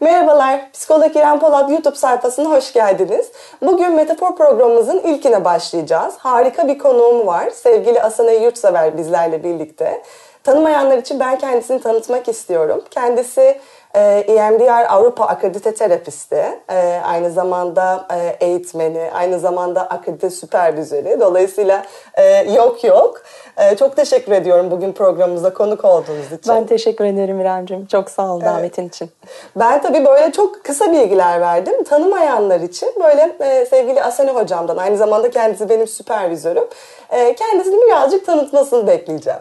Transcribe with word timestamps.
Merhabalar, 0.00 0.72
Psikolog 0.72 1.16
İrem 1.16 1.40
Polat 1.40 1.70
YouTube 1.70 1.96
sayfasına 1.96 2.50
hoş 2.50 2.72
geldiniz. 2.72 3.30
Bugün 3.62 3.92
Metafor 3.94 4.36
programımızın 4.36 4.98
ilkine 4.98 5.44
başlayacağız. 5.44 6.14
Harika 6.18 6.68
bir 6.68 6.78
konuğum 6.78 7.26
var. 7.26 7.50
Sevgili 7.50 8.02
Asana 8.02 8.30
Yurtsever 8.30 8.98
bizlerle 8.98 9.44
birlikte. 9.44 10.02
Tanımayanlar 10.44 10.98
için 10.98 11.20
ben 11.20 11.38
kendisini 11.38 11.80
tanıtmak 11.80 12.28
istiyorum. 12.28 12.84
Kendisi 12.90 13.60
e, 13.94 14.00
EMDR 14.28 14.94
Avrupa 14.94 15.24
Akredite 15.24 15.74
Terapisti, 15.74 16.58
e, 16.70 17.00
aynı 17.04 17.30
zamanda 17.30 18.06
e, 18.14 18.46
eğitmeni, 18.46 19.10
aynı 19.14 19.38
zamanda 19.38 19.82
akredite 19.82 20.30
süpervizörü. 20.30 21.20
Dolayısıyla 21.20 21.84
e, 22.14 22.52
yok 22.52 22.84
yok. 22.84 23.22
E, 23.56 23.76
çok 23.76 23.96
teşekkür 23.96 24.32
ediyorum 24.32 24.70
bugün 24.70 24.92
programımıza 24.92 25.52
konuk 25.54 25.84
olduğunuz 25.84 26.32
için. 26.32 26.54
Ben 26.54 26.66
teşekkür 26.66 27.04
ederim 27.04 27.40
İremciğim. 27.40 27.86
Çok 27.86 28.10
sağ 28.10 28.34
ol 28.34 28.40
davetin 28.40 28.88
için. 28.88 29.10
Ben 29.56 29.82
tabii 29.82 30.04
böyle 30.04 30.32
çok 30.32 30.64
kısa 30.64 30.92
bilgiler 30.92 31.40
verdim. 31.40 31.84
Tanımayanlar 31.84 32.60
için 32.60 32.92
böyle 33.02 33.36
e, 33.40 33.66
sevgili 33.66 34.02
Asene 34.02 34.30
hocamdan, 34.30 34.76
aynı 34.76 34.96
zamanda 34.96 35.30
kendisi 35.30 35.68
benim 35.68 35.86
süpervizörüm. 35.86 36.64
E, 37.10 37.34
kendisini 37.34 37.86
birazcık 37.86 38.26
tanıtmasını 38.26 38.86
bekleyeceğim. 38.86 39.40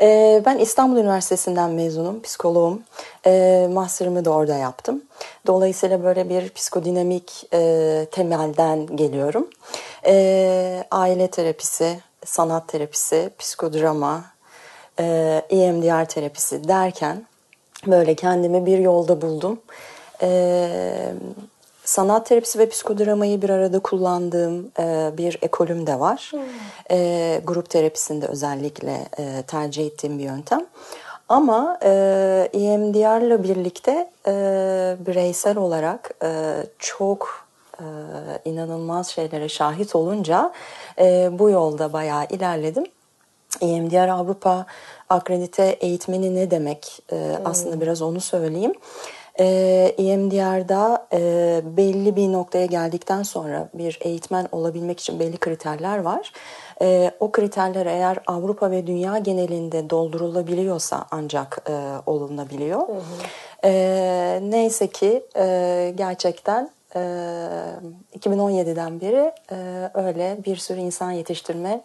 Ee, 0.00 0.42
ben 0.46 0.58
İstanbul 0.58 0.96
Üniversitesi'nden 0.96 1.70
mezunum, 1.70 2.22
psikoloğum. 2.22 2.82
Ee, 3.26 3.68
master'ımı 3.72 4.24
da 4.24 4.30
orada 4.30 4.54
yaptım. 4.54 5.02
Dolayısıyla 5.46 6.04
böyle 6.04 6.28
bir 6.28 6.48
psikodinamik 6.50 7.46
e, 7.52 8.06
temelden 8.10 8.86
geliyorum. 8.96 9.48
Ee, 10.06 10.84
aile 10.90 11.28
terapisi, 11.30 12.00
sanat 12.24 12.68
terapisi, 12.68 13.30
psikodrama, 13.38 14.24
e, 15.00 15.42
EMDR 15.50 16.04
terapisi 16.04 16.68
derken 16.68 17.26
böyle 17.86 18.14
kendimi 18.14 18.66
bir 18.66 18.78
yolda 18.78 19.22
buldum. 19.22 19.60
Ee, 20.22 21.12
sanat 21.84 22.26
terapisi 22.26 22.58
ve 22.58 22.68
psikodramayı 22.68 23.42
bir 23.42 23.50
arada 23.50 23.78
kullandığım 23.78 24.70
e, 24.78 25.10
bir 25.18 25.38
ekolüm 25.42 25.86
de 25.86 26.00
var. 26.00 26.28
Hmm. 26.30 26.40
E, 26.90 27.40
grup 27.44 27.70
terapisinde 27.70 28.26
özellikle 28.26 29.08
e, 29.18 29.42
tercih 29.42 29.86
ettiğim 29.86 30.18
bir 30.18 30.24
yöntem. 30.24 30.66
Ama 31.28 31.78
e, 31.82 31.90
EMDR'la 32.52 33.42
birlikte 33.42 34.10
e, 34.26 34.32
bireysel 35.06 35.56
olarak 35.56 36.10
e, 36.22 36.54
çok 36.78 37.46
e, 37.78 37.84
inanılmaz 38.44 39.08
şeylere 39.08 39.48
şahit 39.48 39.96
olunca 39.96 40.52
e, 40.98 41.30
bu 41.32 41.50
yolda 41.50 41.92
bayağı 41.92 42.26
ilerledim. 42.30 42.84
EMDR 43.60 44.08
Avrupa 44.08 44.66
akredite 45.08 45.64
eğitmeni 45.64 46.34
ne 46.34 46.50
demek? 46.50 47.02
E, 47.12 47.16
hmm. 47.16 47.46
Aslında 47.46 47.80
biraz 47.80 48.02
onu 48.02 48.20
söyleyeyim. 48.20 48.74
E, 49.40 49.94
EMDR'da 49.98 51.06
e, 51.12 51.60
belli 51.76 52.16
bir 52.16 52.32
noktaya 52.32 52.66
geldikten 52.66 53.22
sonra 53.22 53.68
bir 53.74 53.98
eğitmen 54.00 54.48
olabilmek 54.52 55.00
için 55.00 55.20
belli 55.20 55.36
kriterler 55.36 55.98
var. 55.98 56.32
E, 56.82 57.10
o 57.20 57.32
kriterler 57.32 57.86
eğer 57.86 58.18
Avrupa 58.26 58.70
ve 58.70 58.86
dünya 58.86 59.18
genelinde 59.18 59.90
doldurulabiliyorsa 59.90 61.06
ancak 61.10 61.58
e, 61.68 61.72
olunabiliyor. 62.06 62.88
Hı 62.88 62.92
hı. 62.92 63.00
E, 63.64 64.40
neyse 64.42 64.86
ki 64.86 65.24
e, 65.36 65.92
gerçekten 65.96 66.70
e, 66.96 67.00
2017'den 68.18 69.00
beri 69.00 69.32
e, 69.52 69.90
öyle 69.94 70.36
bir 70.44 70.56
sürü 70.56 70.80
insan 70.80 71.10
yetiştirme 71.10 71.80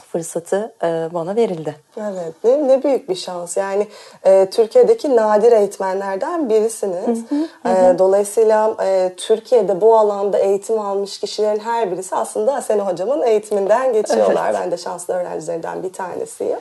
fırsatı 0.00 0.74
e, 0.82 1.08
bana 1.14 1.36
verildi. 1.36 1.74
Evet, 1.96 2.34
ne, 2.44 2.68
ne 2.68 2.82
büyük 2.82 3.08
bir 3.08 3.14
şans. 3.14 3.56
Yani 3.56 3.88
e, 4.24 4.50
Türkiye'deki 4.50 5.16
nadir 5.16 5.52
eğitmenlerden 5.52 6.48
birisiniz. 6.48 7.30
Hı 7.30 7.34
hı, 7.34 7.70
hı. 7.70 7.94
E, 7.94 7.98
dolayısıyla 7.98 8.76
e, 8.84 9.12
Türkiye'de 9.16 9.80
bu 9.80 9.96
alanda 9.96 10.38
eğitim 10.38 10.80
almış 10.80 11.18
kişilerin 11.18 11.60
her 11.60 11.92
birisi 11.92 12.16
aslında 12.16 12.54
Asena 12.54 12.86
hocamın 12.86 13.22
eğitiminden 13.22 13.92
geçiyorlar. 13.92 14.50
Evet. 14.50 14.60
Ben 14.60 14.70
de 14.70 14.76
şanslı 14.76 15.14
öğrencilerinden 15.14 15.82
bir 15.82 15.92
tanesiyim. 15.92 16.58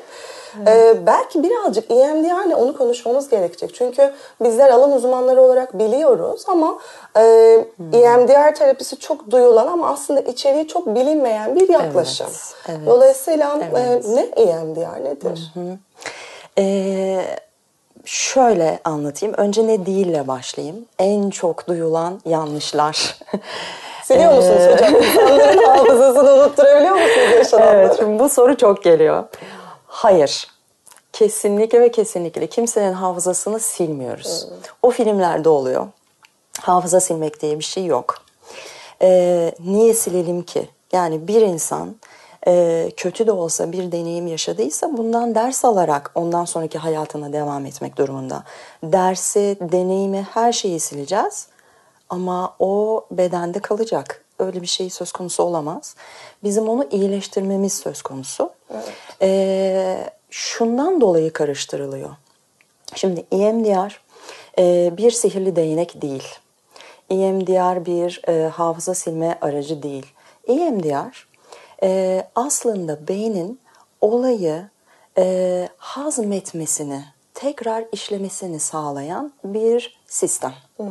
Ee, 0.68 0.96
belki 1.08 1.44
birazcık 1.44 1.92
EMDR 1.92 2.50
ne 2.50 2.56
onu 2.56 2.78
konuşmamız 2.78 3.30
gerekecek. 3.30 3.76
Çünkü 3.76 4.14
bizler 4.44 4.70
alan 4.70 4.92
uzmanları 4.92 5.42
olarak 5.42 5.80
biliyoruz 5.80 6.44
ama 6.48 6.80
e, 7.18 7.22
hmm. 7.78 7.94
EMDR 7.94 8.56
terapisi 8.56 9.00
çok 9.00 9.32
duyulan 9.32 9.68
ama 9.68 9.90
aslında 9.90 10.20
içeriği 10.20 10.68
çok 10.68 10.88
bilinmeyen 10.88 11.56
bir 11.56 11.70
yaklaşım. 11.70 12.28
Evet, 12.30 12.56
evet, 12.68 12.88
Dolayısıyla 12.88 13.60
evet. 13.74 14.06
E, 14.06 14.16
ne 14.16 14.22
EMDR 14.22 15.04
nedir? 15.04 15.52
Hı 15.54 15.60
hı. 15.60 15.78
Ee, 16.58 17.22
şöyle 18.06 18.80
anlatayım. 18.84 19.36
Önce 19.38 19.68
ne 19.68 19.86
değille 19.86 20.28
başlayayım. 20.28 20.86
En 21.00 21.30
çok 21.30 21.68
duyulan 21.68 22.22
yanlışlar. 22.26 23.20
Siliyor 24.04 24.36
musunuz 24.36 24.62
hocam? 24.72 24.96
İnsanların 25.04 25.64
hafızasını 25.64 26.34
unutturabiliyor 26.34 26.94
musunuz 26.94 27.32
yaşananları? 27.36 27.78
Evet, 27.78 27.96
şimdi 27.98 28.20
bu 28.20 28.30
soru 28.30 28.58
çok 28.58 28.84
geliyor. 28.84 29.24
Hayır. 29.94 30.48
Kesinlikle 31.14 31.82
ve 31.82 31.92
kesinlikle 31.92 32.48
kimsenin 32.48 32.94
hafızasını 32.94 33.60
silmiyoruz. 33.60 34.48
Hmm. 34.48 34.58
O 34.82 34.92
filmlerde 34.92 35.50
oluyor. 35.50 35.88
Hafıza 36.62 37.00
silmek 37.00 37.42
diye 37.42 37.60
bir 37.60 37.64
şey 37.64 37.86
yok. 37.86 38.16
Ee, 39.02 39.52
niye 39.60 39.94
silelim 39.94 40.44
ki? 40.44 40.70
Yani 40.92 41.28
bir 41.28 41.42
insan 41.42 41.96
e, 42.48 42.92
kötü 42.98 43.28
de 43.28 43.32
olsa 43.32 43.72
bir 43.72 43.92
deneyim 43.92 44.28
yaşadıysa 44.28 44.98
bundan 44.98 45.36
ders 45.36 45.66
alarak 45.66 46.12
ondan 46.16 46.46
sonraki 46.46 46.78
hayatına 46.78 47.34
devam 47.34 47.66
etmek 47.66 47.98
durumunda. 47.98 48.44
Dersi, 48.84 49.58
deneyimi, 49.62 50.28
her 50.34 50.54
şeyi 50.54 50.80
sileceğiz 50.80 51.48
ama 52.10 52.56
o 52.60 53.06
bedende 53.12 53.60
kalacak. 53.60 54.26
Öyle 54.40 54.62
bir 54.62 54.68
şey 54.68 54.90
söz 54.90 55.12
konusu 55.12 55.44
olamaz. 55.44 55.96
Bizim 56.44 56.70
onu 56.70 56.86
iyileştirmemiz 56.92 57.74
söz 57.74 58.02
konusu. 58.02 58.50
Evet. 58.74 58.92
Ee, 59.22 60.10
şundan 60.30 61.02
dolayı 61.02 61.34
karıştırılıyor. 61.34 62.10
Şimdi 62.96 63.26
EMDR 63.32 64.02
e, 64.60 64.94
bir 64.98 65.12
sihirli 65.12 65.56
değnek 65.56 66.02
değil. 66.02 66.28
EMDR 67.10 67.86
bir 67.86 68.22
e, 68.28 68.48
hafıza 68.48 68.94
silme 68.94 69.38
aracı 69.42 69.84
değil. 69.84 70.06
EMDR 70.48 71.28
e, 71.84 72.24
aslında 72.36 73.08
beynin 73.08 73.60
olayı 74.02 74.70
e, 75.18 75.70
hazmetmesini, 75.78 77.06
tekrar 77.34 77.86
işlemesini 77.92 78.60
sağlayan 78.60 79.34
bir 79.44 80.00
sistem. 80.08 80.54
Hı 80.78 80.84
hı. 80.84 80.90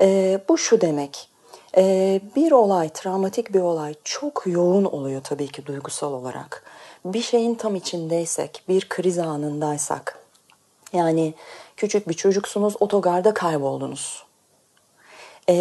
E, 0.00 0.40
bu 0.48 0.58
şu 0.58 0.80
demek, 0.80 1.28
e, 1.76 2.20
bir 2.36 2.52
olay, 2.52 2.88
travmatik 2.88 3.54
bir 3.54 3.60
olay 3.60 3.94
çok 4.04 4.42
yoğun 4.46 4.84
oluyor 4.84 5.22
tabii 5.24 5.48
ki 5.48 5.66
duygusal 5.66 6.12
olarak 6.12 6.64
bir 7.04 7.22
şeyin 7.22 7.54
tam 7.54 7.76
içindeysek, 7.76 8.62
bir 8.68 8.88
kriz 8.88 9.18
anındaysak, 9.18 10.18
yani 10.92 11.34
küçük 11.76 12.08
bir 12.08 12.14
çocuksunuz, 12.14 12.74
otogarda 12.80 13.34
kayboldunuz. 13.34 14.22
E, 15.48 15.54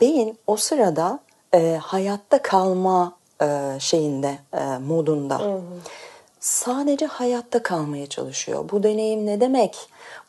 beyin 0.00 0.38
o 0.46 0.56
sırada 0.56 1.18
e, 1.54 1.78
hayatta 1.82 2.42
kalma 2.42 3.16
e, 3.42 3.76
şeyinde, 3.78 4.38
e, 4.52 4.78
modunda. 4.78 5.38
Hı 5.38 5.52
hı. 5.52 5.62
Sadece 6.40 7.06
hayatta 7.06 7.62
kalmaya 7.62 8.06
çalışıyor. 8.06 8.68
Bu 8.72 8.82
deneyim 8.82 9.26
ne 9.26 9.40
demek? 9.40 9.76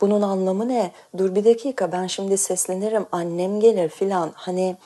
Bunun 0.01 0.21
anlamı 0.21 0.67
ne? 0.67 0.91
Dur 1.17 1.35
bir 1.35 1.45
dakika 1.45 1.91
ben 1.91 2.07
şimdi 2.07 2.37
seslenirim, 2.37 3.05
annem 3.11 3.59
gelir 3.59 3.89
filan. 3.89 4.31
Hani 4.35 4.77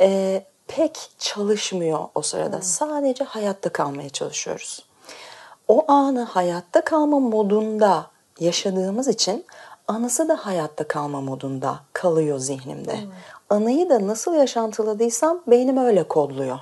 e, 0.00 0.42
pek 0.68 1.10
çalışmıyor 1.18 2.00
o 2.14 2.22
sırada. 2.22 2.56
Hmm. 2.56 2.62
Sadece 2.62 3.24
hayatta 3.24 3.68
kalmaya 3.68 4.10
çalışıyoruz. 4.10 4.86
O 5.68 5.92
anı 5.92 6.22
hayatta 6.22 6.84
kalma 6.84 7.20
modunda 7.20 8.06
yaşadığımız 8.40 9.08
için 9.08 9.44
anısı 9.88 10.28
da 10.28 10.36
hayatta 10.36 10.88
kalma 10.88 11.20
modunda 11.20 11.80
kalıyor 11.92 12.38
zihnimde. 12.38 13.02
Hmm. 13.02 13.10
Anıyı 13.50 13.90
da 13.90 14.06
nasıl 14.06 14.34
yaşantıladıysam 14.34 15.42
beynim 15.46 15.76
öyle 15.76 16.02
kodluyor. 16.02 16.58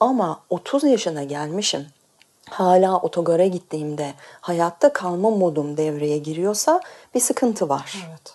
Ama 0.00 0.40
30 0.50 0.84
yaşına 0.84 1.22
gelmişim. 1.22 1.86
Hala 2.50 2.96
otogara 2.96 3.46
gittiğimde 3.46 4.14
hayatta 4.40 4.92
kalma 4.92 5.30
modum 5.30 5.76
devreye 5.76 6.18
giriyorsa 6.18 6.80
bir 7.14 7.20
sıkıntı 7.20 7.68
var. 7.68 8.06
Evet. 8.08 8.34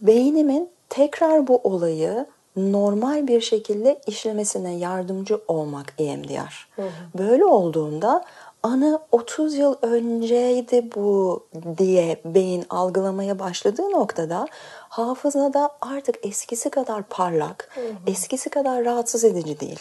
Beynimin 0.00 0.70
tekrar 0.88 1.46
bu 1.46 1.60
olayı 1.64 2.26
normal 2.56 3.28
bir 3.28 3.40
şekilde 3.40 4.00
işlemesine 4.06 4.74
yardımcı 4.74 5.40
olmak 5.48 5.94
EMDR. 5.98 6.68
Hı 6.76 6.82
hı. 6.82 6.88
Böyle 7.18 7.44
olduğunda 7.44 8.24
ana 8.62 8.98
30 9.12 9.54
yıl 9.54 9.74
önceydi 9.82 10.90
bu 10.94 11.42
diye 11.78 12.20
beyin 12.24 12.64
algılamaya 12.70 13.38
başladığı 13.38 13.90
noktada 13.90 14.46
hafızada 14.88 15.70
artık 15.80 16.26
eskisi 16.26 16.70
kadar 16.70 17.02
parlak, 17.02 17.68
hı 17.74 17.80
hı. 17.80 17.92
eskisi 18.06 18.50
kadar 18.50 18.84
rahatsız 18.84 19.24
edici 19.24 19.60
değil. 19.60 19.80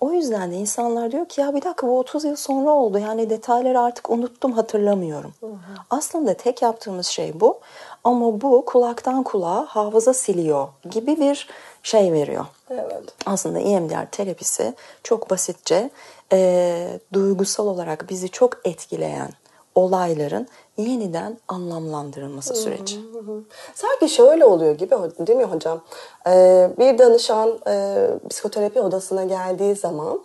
O 0.00 0.12
yüzden 0.12 0.50
de 0.50 0.54
insanlar 0.54 1.12
diyor 1.12 1.26
ki 1.26 1.40
ya 1.40 1.54
bir 1.54 1.62
dakika 1.62 1.86
bu 1.86 1.98
30 1.98 2.24
yıl 2.24 2.36
sonra 2.36 2.70
oldu. 2.70 2.98
Yani 2.98 3.30
detayları 3.30 3.80
artık 3.80 4.10
unuttum 4.10 4.52
hatırlamıyorum. 4.52 5.32
Hı 5.40 5.46
hı. 5.46 5.56
Aslında 5.90 6.34
tek 6.34 6.62
yaptığımız 6.62 7.06
şey 7.06 7.40
bu. 7.40 7.58
Ama 8.04 8.40
bu 8.40 8.64
kulaktan 8.64 9.22
kulağa 9.22 9.66
hafıza 9.68 10.14
siliyor 10.14 10.68
gibi 10.90 11.16
bir 11.16 11.48
şey 11.82 12.12
veriyor. 12.12 12.46
Evet. 12.70 13.04
Aslında 13.26 13.58
EMDR 13.58 14.10
terapisi 14.12 14.74
çok 15.02 15.30
basitçe 15.30 15.90
e, 16.32 17.00
duygusal 17.12 17.66
olarak 17.66 18.10
bizi 18.10 18.28
çok 18.28 18.66
etkileyen 18.66 19.30
olayların 19.74 20.48
yeniden 20.76 21.38
anlamlandırılması 21.48 22.54
süreci. 22.54 22.96
Hı 22.96 23.18
hı. 23.18 23.42
Sanki 23.74 24.08
şöyle 24.08 24.44
oluyor 24.44 24.74
gibi 24.74 24.90
değil 25.26 25.38
mi 25.38 25.44
hocam? 25.44 25.80
Ee, 26.26 26.70
bir 26.78 26.98
danışan 26.98 27.58
e, 27.66 28.06
psikoterapi 28.30 28.80
odasına 28.80 29.24
geldiği 29.24 29.74
zaman 29.74 30.20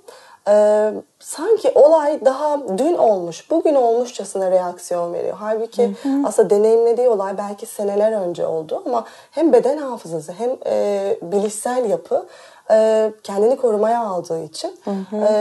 e, 0.47 0.92
sanki 1.19 1.71
olay 1.75 2.25
daha 2.25 2.77
dün 2.77 2.97
olmuş, 2.97 3.51
bugün 3.51 3.75
olmuşçasına 3.75 4.51
reaksiyon 4.51 5.13
veriyor. 5.13 5.38
Halbuki 5.39 5.88
hı 5.88 6.09
hı. 6.09 6.27
aslında 6.27 6.50
deneyimlediği 6.50 7.09
olay 7.09 7.38
belki 7.38 7.65
seneler 7.65 8.12
önce 8.12 8.45
oldu 8.45 8.83
ama 8.86 9.06
hem 9.31 9.53
beden 9.53 9.77
hafızası 9.77 10.31
hem 10.31 10.50
e, 10.65 11.18
bilişsel 11.21 11.89
yapı 11.89 12.25
e, 12.71 13.12
kendini 13.24 13.57
korumaya 13.57 14.06
aldığı 14.06 14.44
için 14.44 14.77
hı 14.86 14.92
hı. 14.92 15.15
E, 15.15 15.36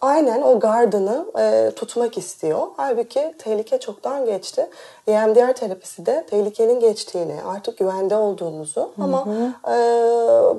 aynen 0.00 0.42
o 0.42 0.60
gardını 0.60 1.24
e, 1.38 1.70
tutmak 1.76 2.18
istiyor. 2.18 2.66
Halbuki 2.76 3.34
tehlike 3.38 3.80
çoktan 3.80 4.26
geçti. 4.26 4.70
EMDR 5.06 5.52
terapisi 5.52 6.06
de 6.06 6.26
tehlikenin 6.30 6.80
geçtiğini, 6.80 7.36
artık 7.46 7.78
güvende 7.78 8.16
olduğumuzu 8.16 8.80
hı 8.80 9.02
hı. 9.02 9.04
ama 9.04 9.24
e, 9.68 9.76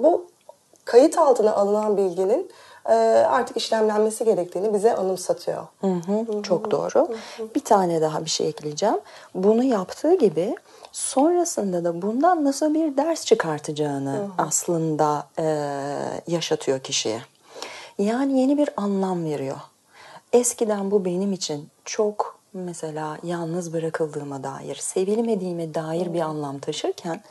bu 0.04 0.26
kayıt 0.86 1.18
altına 1.18 1.54
alınan 1.54 1.98
bilginin 1.98 2.52
artık 3.28 3.58
işlemlenmesi 3.58 4.26
gerektiğini 4.26 4.74
bize 4.74 4.96
anımsatıyor. 4.96 5.64
Hı 5.82 5.88
hı, 5.88 6.42
çok 6.44 6.72
doğru. 6.72 6.96
Hı 6.96 7.44
hı. 7.44 7.48
Bir 7.56 7.60
tane 7.60 8.02
daha 8.02 8.26
bir 8.26 8.30
şey 8.30 8.48
ekleyeceğim. 8.48 9.00
Bunu 9.36 9.64
yaptığı 9.64 10.16
gibi 10.16 10.56
sonrasında 10.92 11.84
da 11.84 12.02
bundan 12.02 12.46
nasıl 12.46 12.74
bir 12.74 12.98
ders 12.98 13.26
çıkartacağını 13.26 14.14
hı 14.14 14.24
hı. 14.24 14.30
aslında 14.38 15.28
e, 15.40 15.46
yaşatıyor 16.28 16.80
kişiye. 16.80 17.22
Yani 17.98 18.40
yeni 18.42 18.58
bir 18.58 18.70
anlam 18.78 19.26
veriyor. 19.26 19.58
Eskiden 20.34 20.92
bu 20.92 21.06
benim 21.06 21.34
için 21.34 21.70
çok 21.86 22.40
mesela 22.54 23.18
yalnız 23.24 23.74
bırakıldığıma 23.74 24.44
dair, 24.44 24.76
sevilmediğime 24.76 25.74
dair 25.74 26.14
bir 26.14 26.22
anlam 26.22 26.60
taşırken 26.60 27.24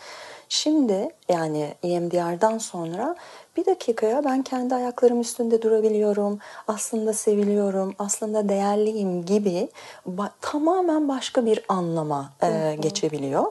şimdi 0.49 1.09
yani 1.29 1.75
EMDR'dan 1.83 2.59
sonra 2.59 3.17
bir 3.57 3.67
dakikaya 3.67 4.25
ben 4.25 4.43
kendi 4.43 4.75
ayaklarım 4.75 5.21
üstünde 5.21 5.63
durabiliyorum, 5.63 6.39
aslında 6.69 7.13
seviliyorum, 7.13 7.95
aslında 7.99 8.49
değerliyim 8.49 9.25
gibi 9.25 9.69
ba- 10.17 10.31
tamamen 10.41 11.09
başka 11.09 11.47
bir 11.47 11.65
anlama 11.69 12.31
e, 12.43 12.77
geçebiliyor. 12.81 13.45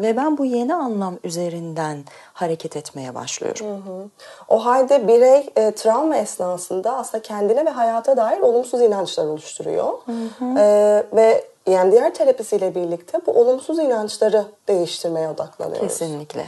Ve 0.00 0.16
ben 0.16 0.38
bu 0.38 0.44
yeni 0.44 0.74
anlam 0.74 1.18
üzerinden 1.24 2.04
hareket 2.32 2.76
etmeye 2.76 3.14
başlıyorum. 3.14 3.66
Hı 3.66 3.90
hı. 3.90 4.08
O 4.48 4.64
halde 4.64 5.08
birey 5.08 5.50
e, 5.56 5.70
travma 5.70 6.16
esnasında 6.16 6.96
aslında 6.96 7.22
kendine 7.22 7.66
ve 7.66 7.70
hayata 7.70 8.16
dair 8.16 8.38
olumsuz 8.38 8.80
inançlar 8.80 9.26
oluşturuyor. 9.26 9.92
Hı 10.06 10.12
hı. 10.38 10.58
E, 10.58 11.04
ve 11.12 11.44
EMDR 11.66 12.14
terapisiyle 12.14 12.74
birlikte 12.74 13.20
bu 13.26 13.40
olumsuz 13.40 13.78
inançları 13.78 14.44
değiştirmeye 14.68 15.28
odaklanıyoruz. 15.28 15.98
Kesinlikle. 15.98 16.46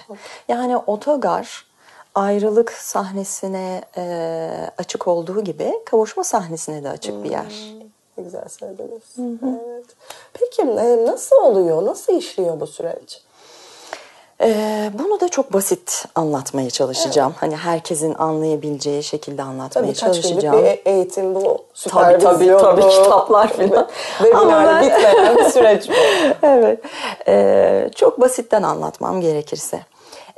Yani 0.49 0.77
otogar 0.77 1.70
ayrılık 2.15 2.73
sahnesine 2.73 3.83
e, 3.97 4.51
açık 4.79 5.09
olduğu 5.09 5.45
gibi 5.45 5.73
kavuşma 5.87 6.25
sahnesine 6.25 6.85
de 6.85 6.89
açık 6.89 7.15
hmm. 7.15 7.25
bir 7.25 7.31
yer. 7.31 7.43
Hmm, 7.43 7.81
ne 8.19 8.25
güzel 8.25 8.49
söylediniz. 8.49 9.03
Hı 9.17 9.23
hı. 9.23 9.61
Evet. 9.69 9.87
Peki 10.33 10.63
e, 10.63 11.07
nasıl 11.07 11.37
oluyor? 11.37 11.85
Nasıl 11.85 12.13
işliyor 12.13 12.61
bu 12.61 12.67
süreç? 12.67 13.23
Ee, 14.43 14.91
bunu 14.99 15.21
da 15.21 15.29
çok 15.29 15.53
basit 15.53 16.05
anlatmaya 16.15 16.71
çalışacağım. 16.71 17.33
Evet. 17.33 17.43
Hani 17.43 17.57
herkesin 17.57 18.15
anlayabileceği 18.19 19.03
şekilde 19.03 19.43
anlatmaya 19.43 19.87
tabii, 19.87 19.95
çalışacağım. 19.95 20.57
Tabii 20.57 20.81
bir 20.87 20.91
eğitim 20.91 21.35
bu. 21.35 21.65
Tabii 21.89 22.19
tabii 22.19 22.47
tabii 22.47 22.89
kitaplar 22.89 23.53
falan. 23.53 23.89
Ama 24.35 24.65
ben... 24.65 24.83
bitmeyen 24.83 25.37
bir 25.37 25.45
süreç 25.45 25.89
bu. 25.89 25.93
evet. 26.47 26.81
Ee, 27.29 27.91
çok 27.95 28.21
basitten 28.21 28.63
anlatmam 28.63 29.21
gerekirse. 29.21 29.81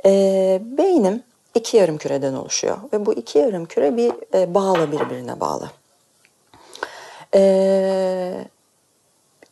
Ee, 0.05 0.61
beynim 0.61 1.23
iki 1.55 1.77
yarım 1.77 1.97
küreden 1.97 2.33
oluşuyor 2.33 2.77
ve 2.93 3.05
bu 3.05 3.13
iki 3.13 3.39
yarım 3.39 3.65
küre 3.65 3.97
bir 3.97 4.13
e, 4.33 4.53
bağla 4.53 4.91
birbirine 4.91 5.39
bağlı. 5.39 5.69
E, 7.35 8.45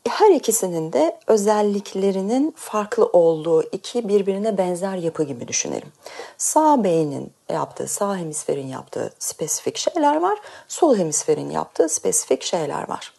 her 0.10 0.32
ikisinin 0.32 0.94
de 0.94 1.20
özelliklerinin 1.28 2.54
farklı 2.58 3.06
olduğu 3.06 3.64
iki 3.64 4.08
birbirine 4.08 4.58
benzer 4.58 4.96
yapı 4.96 5.24
gibi 5.24 5.48
düşünelim. 5.48 5.92
Sağ 6.38 6.84
beynin 6.84 7.34
yaptığı, 7.50 7.88
sağ 7.88 8.18
hemisferin 8.18 8.68
yaptığı 8.68 9.14
spesifik 9.20 9.78
şeyler 9.78 10.16
var. 10.16 10.40
Sol 10.68 10.98
hemisferin 10.98 11.50
yaptığı 11.50 11.90
spesifik 11.90 12.44
şeyler 12.44 12.90
var. 12.90 13.14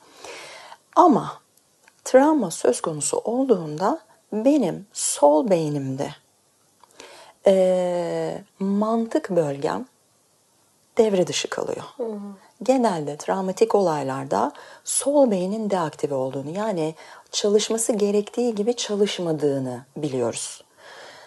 Ama 0.96 1.40
travma 2.04 2.50
söz 2.50 2.80
konusu 2.80 3.18
olduğunda 3.24 3.98
benim 4.32 4.86
sol 4.92 5.50
beynimde 5.50 6.10
e, 7.46 8.42
mantık 8.58 9.30
bölgem 9.30 9.86
devre 10.98 11.26
dışı 11.26 11.48
kalıyor. 11.48 11.84
Hı 11.96 12.02
hı. 12.02 12.18
Genelde 12.62 13.16
travmatik 13.16 13.74
olaylarda 13.74 14.52
sol 14.84 15.30
beynin 15.30 15.70
deaktive 15.70 16.14
olduğunu 16.14 16.50
yani 16.50 16.94
çalışması 17.30 17.92
gerektiği 17.92 18.54
gibi 18.54 18.76
çalışmadığını 18.76 19.84
biliyoruz. 19.96 20.64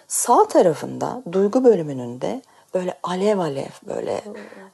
Sağ 0.07 0.47
tarafında 0.47 1.23
duygu 1.31 1.63
bölümünün 1.63 2.21
de 2.21 2.41
böyle 2.73 2.97
alev 3.03 3.39
alev 3.39 3.69
böyle 3.87 4.21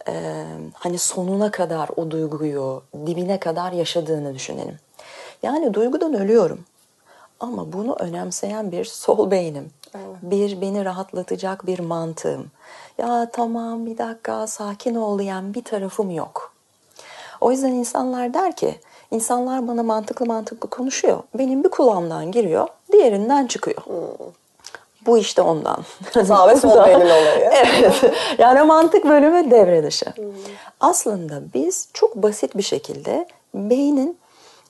e, 0.08 0.46
hani 0.74 0.98
sonuna 0.98 1.52
kadar 1.52 1.90
o 1.96 2.12
duyguyu 2.12 2.84
dibine 3.06 3.40
kadar 3.40 3.72
yaşadığını 3.72 4.36
düşünelim. 4.36 4.80
Yani 5.44 5.74
duygudan 5.74 6.14
ölüyorum 6.14 6.66
ama 7.40 7.74
bunu 7.74 7.96
önemseyen 7.96 8.72
bir 8.72 8.86
sol 8.86 9.32
beynim 9.32 9.70
Bir 10.22 10.62
beni 10.62 10.86
rahatlatacak 10.86 11.68
bir 11.68 11.80
mantığım. 11.80 12.52
Ya 12.98 13.30
tamam 13.34 13.86
bir 13.86 13.98
dakika 13.98 14.48
sakin 14.48 14.96
ol 14.96 15.20
diyen 15.20 15.54
bir 15.54 15.64
tarafım 15.64 16.12
yok. 16.12 16.54
O 17.42 17.52
yüzden 17.52 17.72
insanlar 17.72 18.34
der 18.34 18.56
ki 18.56 18.76
insanlar 19.12 19.68
bana 19.68 19.84
mantıklı 19.84 20.26
mantıklı 20.26 20.70
konuşuyor. 20.70 21.24
Benim 21.38 21.64
bir 21.64 21.70
kulağımdan 21.70 22.32
giriyor 22.32 22.68
diğerinden 22.92 23.48
çıkıyor. 23.48 23.86
Hmm. 23.86 24.28
Bu 25.06 25.18
işte 25.18 25.42
ondan. 25.42 25.84
Sağ 26.26 26.48
ve 26.48 26.56
sol 26.56 26.86
beynin 26.86 27.06
olayı. 27.06 27.50
evet. 27.54 28.14
Yani 28.38 28.64
mantık 28.64 29.06
bölümü 29.06 29.52
devre 29.52 29.84
dışı. 29.84 30.06
Hmm. 30.06 30.26
Aslında 30.80 31.42
biz 31.54 31.90
çok 31.94 32.16
basit 32.16 32.58
bir 32.58 32.64
şekilde 32.64 33.28
beynin 33.54 34.18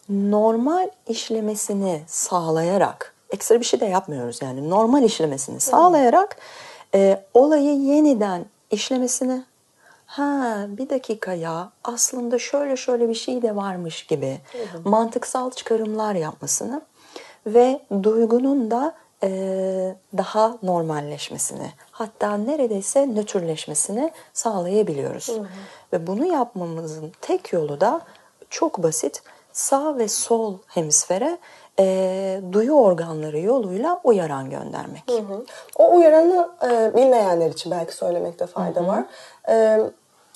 normal 0.09 0.89
işlemesini 1.07 2.01
sağlayarak 2.07 3.10
ekstra 3.31 3.59
bir 3.59 3.65
şey 3.65 3.79
de 3.79 3.85
yapmıyoruz 3.85 4.41
yani 4.41 4.69
normal 4.69 5.03
işlemesini 5.03 5.59
sağlayarak 5.59 6.37
e, 6.95 7.23
olayı 7.33 7.79
yeniden 7.81 8.45
işlemesini 8.71 9.43
ha 10.05 10.65
bir 10.67 10.89
dakika 10.89 11.33
ya 11.33 11.71
aslında 11.83 12.39
şöyle 12.39 12.77
şöyle 12.77 13.09
bir 13.09 13.13
şey 13.13 13.41
de 13.41 13.55
varmış 13.55 14.03
gibi 14.03 14.39
hı 14.51 14.89
mantıksal 14.89 15.51
çıkarımlar 15.51 16.15
yapmasını 16.15 16.81
ve 17.45 17.81
duygunun 18.03 18.71
da 18.71 18.95
e, 19.23 19.95
daha 20.17 20.57
normalleşmesini 20.63 21.71
hatta 21.91 22.37
neredeyse 22.37 23.07
nötrleşmesini 23.07 24.11
sağlayabiliyoruz. 24.33 25.29
Hı 25.29 25.33
hı. 25.33 25.47
Ve 25.93 26.07
bunu 26.07 26.25
yapmamızın 26.25 27.11
tek 27.21 27.53
yolu 27.53 27.81
da 27.81 28.01
çok 28.49 28.83
basit 28.83 29.23
sağ 29.53 29.97
ve 29.97 30.07
sol 30.07 30.57
hemisfere 30.67 31.37
e, 31.79 32.41
duyu 32.51 32.73
organları 32.73 33.39
yoluyla 33.39 34.01
uyaran 34.03 34.49
göndermek. 34.49 35.03
Hı 35.09 35.17
hı. 35.17 35.45
O 35.77 35.95
uyaranı 35.95 36.49
e, 36.63 36.95
bilmeyenler 36.95 37.49
için 37.49 37.71
belki 37.71 37.95
söylemekte 37.95 38.47
fayda 38.47 38.79
hı 38.79 38.83
hı. 38.83 38.87
var. 38.87 39.03
E, 39.49 39.79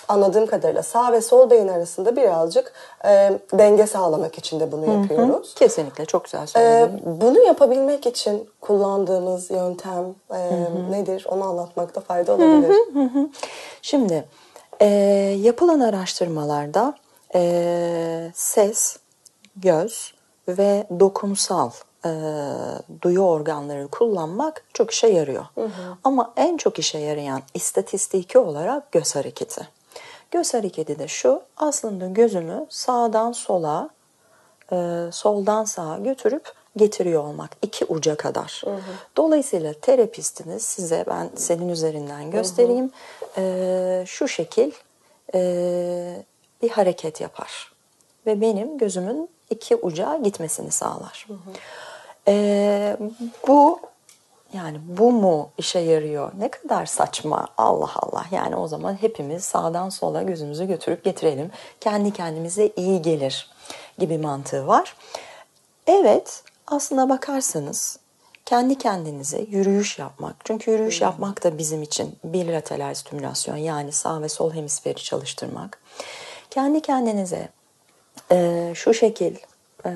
anladığım 0.08 0.46
kadarıyla 0.46 0.84
sağ 0.84 1.12
ve 1.12 1.22
sol 1.22 1.50
beyin 1.50 1.68
arasında 1.68 2.16
birazcık 2.16 2.74
e, 3.06 3.40
denge 3.54 3.88
sağlamak 3.88 4.38
için 4.38 4.60
de 4.60 4.72
bunu 4.72 5.02
yapıyoruz. 5.02 5.48
Hı 5.50 5.52
hı. 5.52 5.56
Kesinlikle 5.56 6.06
çok 6.06 6.24
güzel 6.24 6.48
söyledin. 6.48 6.98
E, 6.98 7.22
bunu 7.22 7.40
yapabilmek 7.40 8.06
için 8.06 8.50
kullandığımız 8.62 9.52
yöntem 9.52 10.16
e, 10.32 10.36
hı 10.36 10.38
hı. 10.38 10.92
nedir 10.92 11.26
onu 11.30 11.44
anlatmakta 11.44 12.02
fayda 12.02 12.34
olabilir. 12.34 12.76
Hı 12.94 13.00
hı 13.00 13.04
hı. 13.04 13.30
Şimdi 13.82 14.26
e, 14.82 14.86
yapılan 15.42 15.80
araştırmalarda 15.80 16.94
e, 17.36 18.32
ses, 18.34 18.98
göz, 19.56 20.15
ve 20.48 20.88
dokunsal 21.00 21.72
e, 22.06 22.12
duyu 23.02 23.22
organları 23.22 23.88
kullanmak 23.88 24.64
çok 24.74 24.92
işe 24.92 25.08
yarıyor. 25.08 25.46
Hı 25.56 25.66
hı. 25.66 25.98
Ama 26.04 26.34
en 26.38 26.58
çok 26.58 26.80
işe 26.80 26.98
yarayan 26.98 27.42
istatistiki 27.54 28.38
olarak 28.38 28.92
göz 28.92 29.16
hareketi. 29.16 29.68
Göz 30.32 30.54
hareketi 30.54 31.00
de 31.00 31.08
şu. 31.08 31.42
Aslında 31.58 32.08
gözümü 32.08 32.66
sağdan 32.70 33.32
sola, 33.32 33.90
e, 34.72 34.76
soldan 35.12 35.64
sağa 35.64 35.98
götürüp 35.98 36.54
getiriyor 36.78 37.24
olmak 37.24 37.50
iki 37.62 37.86
uca 37.86 38.16
kadar. 38.16 38.62
Hı 38.66 38.72
hı. 38.72 38.80
Dolayısıyla 39.18 39.74
terapistiniz 39.74 40.64
size 40.64 41.06
ben 41.08 41.30
senin 41.36 41.70
üzerinden 41.70 42.32
göstereyim. 42.32 42.92
Hı 43.20 43.42
hı. 43.42 43.46
E, 44.02 44.04
şu 44.08 44.28
şekil 44.28 44.72
e, 45.34 46.24
bir 46.62 46.70
hareket 46.70 47.22
yapar 47.22 47.72
ve 48.26 48.42
benim 48.42 48.78
gözümün 48.78 49.30
iki 49.50 49.76
uca 49.76 50.18
gitmesini 50.24 50.72
sağlar. 50.72 51.26
Hı 51.28 51.34
hı. 51.34 51.54
E, 52.28 52.98
bu 53.48 53.80
yani 54.54 54.78
bu 54.88 55.12
mu 55.12 55.50
işe 55.58 55.80
yarıyor? 55.80 56.32
Ne 56.38 56.52
kadar 56.52 56.86
saçma. 56.86 57.48
Allah 57.58 57.92
Allah. 57.96 58.26
Yani 58.32 58.56
o 58.56 58.68
zaman 58.68 58.94
hepimiz 59.02 59.44
sağdan 59.44 59.90
sola 59.90 60.24
gözümüzü 60.24 60.68
götürüp 60.68 61.04
getirelim. 61.04 61.52
Kendi 61.82 62.12
kendimize 62.12 62.72
iyi 62.76 63.02
gelir 63.02 63.50
gibi 63.98 64.18
mantığı 64.18 64.68
var. 64.68 64.96
Evet, 65.88 66.44
aslına 66.68 67.10
bakarsanız 67.10 68.00
kendi 68.46 68.78
kendinize 68.78 69.42
yürüyüş 69.42 70.00
yapmak. 70.00 70.36
Çünkü 70.44 70.72
yürüyüş 70.72 71.02
yapmak 71.02 71.44
da 71.44 71.58
bizim 71.58 71.84
için 71.84 72.16
bilateral 72.24 72.94
stimülasyon 72.94 73.56
yani 73.56 73.92
sağ 73.92 74.22
ve 74.22 74.30
sol 74.30 74.54
hemisferi 74.54 75.04
çalıştırmak. 75.04 75.80
Kendi 76.50 76.82
kendinize 76.82 77.50
e, 78.32 78.72
şu 78.76 78.94
şekil 78.94 79.36
e, 79.86 79.92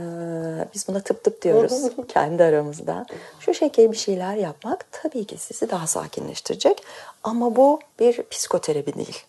biz 0.74 0.88
buna 0.88 1.00
tıp 1.00 1.24
tıp 1.24 1.42
diyoruz 1.42 1.84
kendi 2.08 2.44
aramızda. 2.44 3.06
Şu 3.40 3.54
şekil 3.54 3.92
bir 3.92 3.98
şeyler 3.98 4.36
yapmak 4.36 4.86
tabii 4.92 5.26
ki 5.26 5.38
sizi 5.38 5.70
daha 5.70 5.88
sakinleştirecek. 5.88 6.84
Ama 7.24 7.56
bu 7.56 7.80
bir 8.00 8.24
psikoterapi 8.24 8.94
değil. 8.94 9.24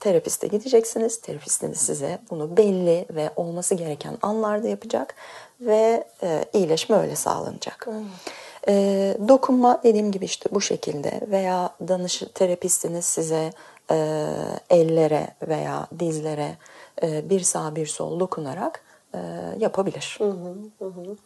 Terapiste 0.00 0.46
gideceksiniz. 0.46 1.20
Terapistiniz 1.20 1.78
size 1.78 2.18
bunu 2.30 2.56
belli 2.56 3.06
ve 3.10 3.30
olması 3.36 3.74
gereken 3.74 4.18
anlarda 4.22 4.68
yapacak 4.68 5.14
ve 5.60 6.04
e, 6.22 6.44
iyileşme 6.52 6.96
öyle 6.96 7.16
sağlanacak. 7.16 7.86
Hmm. 7.86 7.94
E, 8.68 9.16
dokunma 9.28 9.80
dediğim 9.84 10.12
gibi 10.12 10.24
işte 10.24 10.50
bu 10.52 10.60
şekilde 10.60 11.20
veya 11.30 11.70
danış 11.88 12.22
terapistiniz 12.34 13.04
size 13.04 13.52
e, 13.90 13.96
ellere 14.70 15.28
veya 15.48 15.86
dizlere 15.98 16.56
e, 17.02 17.30
bir 17.30 17.40
sağ 17.40 17.76
bir 17.76 17.86
sol 17.86 18.20
dokunarak 18.20 18.80
e, 19.14 19.18
yapabilir. 19.58 20.18
Hı 20.20 20.24
hı 20.78 20.84
hı. 20.84 21.16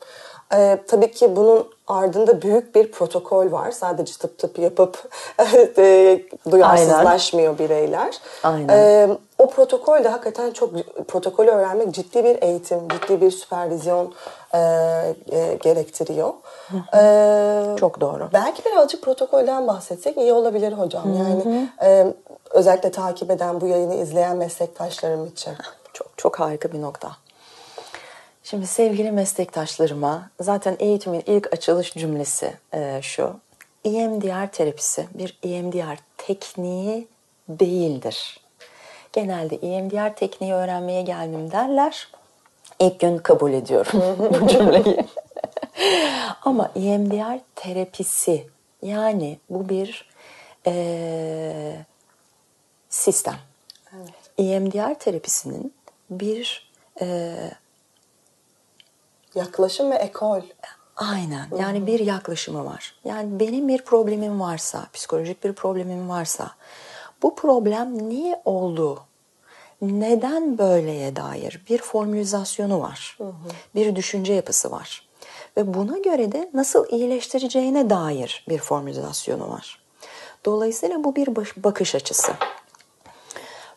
Ee, 0.55 0.79
tabii 0.89 1.11
ki 1.11 1.37
bunun 1.37 1.69
ardında 1.87 2.43
büyük 2.43 2.75
bir 2.75 2.93
protokol 2.93 3.53
var. 3.53 3.71
Sadece 3.71 4.13
tıp 4.13 4.39
tıp 4.39 4.59
yapıp 4.59 5.11
e, 5.79 6.21
duyarsızlaşmıyor 6.51 7.49
Aynen. 7.49 7.59
bireyler. 7.59 8.19
Aynen. 8.43 8.69
Ee, 8.69 9.09
o 9.39 9.51
protokol 9.51 10.05
de 10.05 10.09
hakikaten 10.09 10.51
çok 10.51 10.71
protokolü 11.09 11.51
öğrenmek 11.51 11.95
ciddi 11.95 12.25
bir 12.25 12.43
eğitim, 12.43 12.89
ciddi 12.89 13.21
bir 13.21 13.31
süpervizyon 13.31 14.15
e, 14.55 14.59
e, 14.59 15.55
gerektiriyor. 15.63 16.33
Ee, 16.95 17.77
çok 17.77 18.01
doğru. 18.01 18.29
Belki 18.33 18.65
birazcık 18.65 19.03
protokolden 19.03 19.67
bahsetsek 19.67 20.17
iyi 20.17 20.33
olabilir 20.33 20.73
hocam. 20.73 21.05
Hı-hı. 21.05 21.19
Yani 21.19 21.69
e, 21.83 22.07
özellikle 22.53 22.91
takip 22.91 23.31
eden, 23.31 23.61
bu 23.61 23.67
yayını 23.67 23.95
izleyen 23.95 24.37
meslektaşlarım 24.37 25.27
için. 25.27 25.53
Çok 25.93 26.09
çok 26.17 26.41
harika 26.41 26.73
bir 26.73 26.83
nokta. 26.83 27.17
Şimdi 28.43 28.67
sevgili 28.67 29.13
meslektaşlarıma 29.13 30.31
zaten 30.41 30.77
eğitimin 30.79 31.23
ilk 31.27 31.53
açılış 31.53 31.95
cümlesi 31.95 32.55
e, 32.75 32.99
şu. 33.03 33.37
EMDR 33.85 34.53
terapisi 34.53 35.07
bir 35.15 35.39
EMDR 35.43 35.99
tekniği 36.19 37.09
değildir. 37.49 38.41
Genelde 39.13 39.57
EMDR 39.57 40.15
tekniği 40.15 40.53
öğrenmeye 40.53 41.03
geldim 41.03 41.51
derler. 41.51 42.09
İlk 42.81 43.01
gün 43.01 43.19
kabul 43.19 43.53
ediyorum 43.53 44.03
bu 44.41 44.49
cümleyi. 44.49 45.07
Ama 46.43 46.71
EMDR 46.77 47.41
terapisi 47.55 48.47
yani 48.83 49.39
bu 49.51 49.69
bir 49.69 50.09
e, 50.67 51.77
sistem. 52.93 53.37
Evet. 53.97 54.15
EMDR 54.39 54.95
terapisinin 54.95 55.75
bir 56.11 56.73
e, 57.01 57.37
Yaklaşım 59.35 59.91
ve 59.91 59.95
ekol. 59.95 60.41
Aynen. 60.97 61.49
Yani 61.59 61.79
Hı-hı. 61.79 61.87
bir 61.87 62.01
yaklaşımı 62.01 62.65
var. 62.65 62.95
Yani 63.05 63.41
benim 63.41 63.69
bir 63.69 63.83
problemim 63.83 64.41
varsa, 64.41 64.87
psikolojik 64.93 65.45
bir 65.45 65.53
problemim 65.53 66.09
varsa 66.09 66.51
bu 67.23 67.35
problem 67.35 68.09
niye 68.09 68.43
oldu? 68.45 69.01
Neden 69.83 70.59
böyleye 70.59 71.17
dair 71.17 71.63
bir 71.69 71.79
formülizasyonu 71.79 72.81
var. 72.81 73.15
Hı 73.19 73.25
hı. 73.25 73.33
Bir 73.75 73.97
düşünce 73.97 74.33
yapısı 74.33 74.71
var. 74.71 75.09
Ve 75.57 75.75
buna 75.75 75.99
göre 75.99 76.33
de 76.33 76.51
nasıl 76.55 76.87
iyileştireceğine 76.89 77.91
dair 77.91 78.45
bir 78.49 78.59
formülizasyonu 78.59 79.51
var. 79.51 79.83
Dolayısıyla 80.45 81.05
bu 81.05 81.17
bir 81.17 81.29
bakış 81.57 81.95
açısı. 81.95 82.33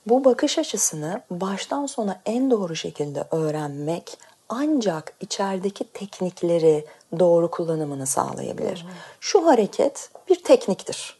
Bu 0.05 0.25
bakış 0.25 0.57
açısını 0.57 1.21
baştan 1.31 1.85
sona 1.85 2.21
en 2.25 2.51
doğru 2.51 2.75
şekilde 2.75 3.23
öğrenmek 3.31 4.17
ancak 4.49 5.13
içerideki 5.19 5.83
teknikleri 5.83 6.85
doğru 7.19 7.51
kullanımını 7.51 8.07
sağlayabilir. 8.07 8.83
Hı 8.83 8.87
hı. 8.87 8.91
Şu 9.19 9.47
hareket 9.47 10.09
bir 10.29 10.43
tekniktir. 10.43 11.17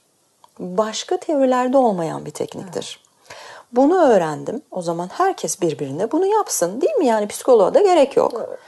Başka 0.60 1.18
teorilerde 1.18 1.78
olmayan 1.78 2.26
bir 2.26 2.32
tekniktir. 2.32 3.00
Evet. 3.00 3.06
Bunu 3.72 4.02
öğrendim. 4.02 4.62
O 4.72 4.82
zaman 4.82 5.08
herkes 5.08 5.62
birbirine 5.62 6.12
bunu 6.12 6.26
yapsın. 6.26 6.82
Değil 6.82 6.94
mi? 6.94 7.06
Yani 7.06 7.28
psikoloğa 7.28 7.74
da 7.74 7.82
gerek 7.82 8.18
yok. 8.18 8.42
Evet. 8.48 8.60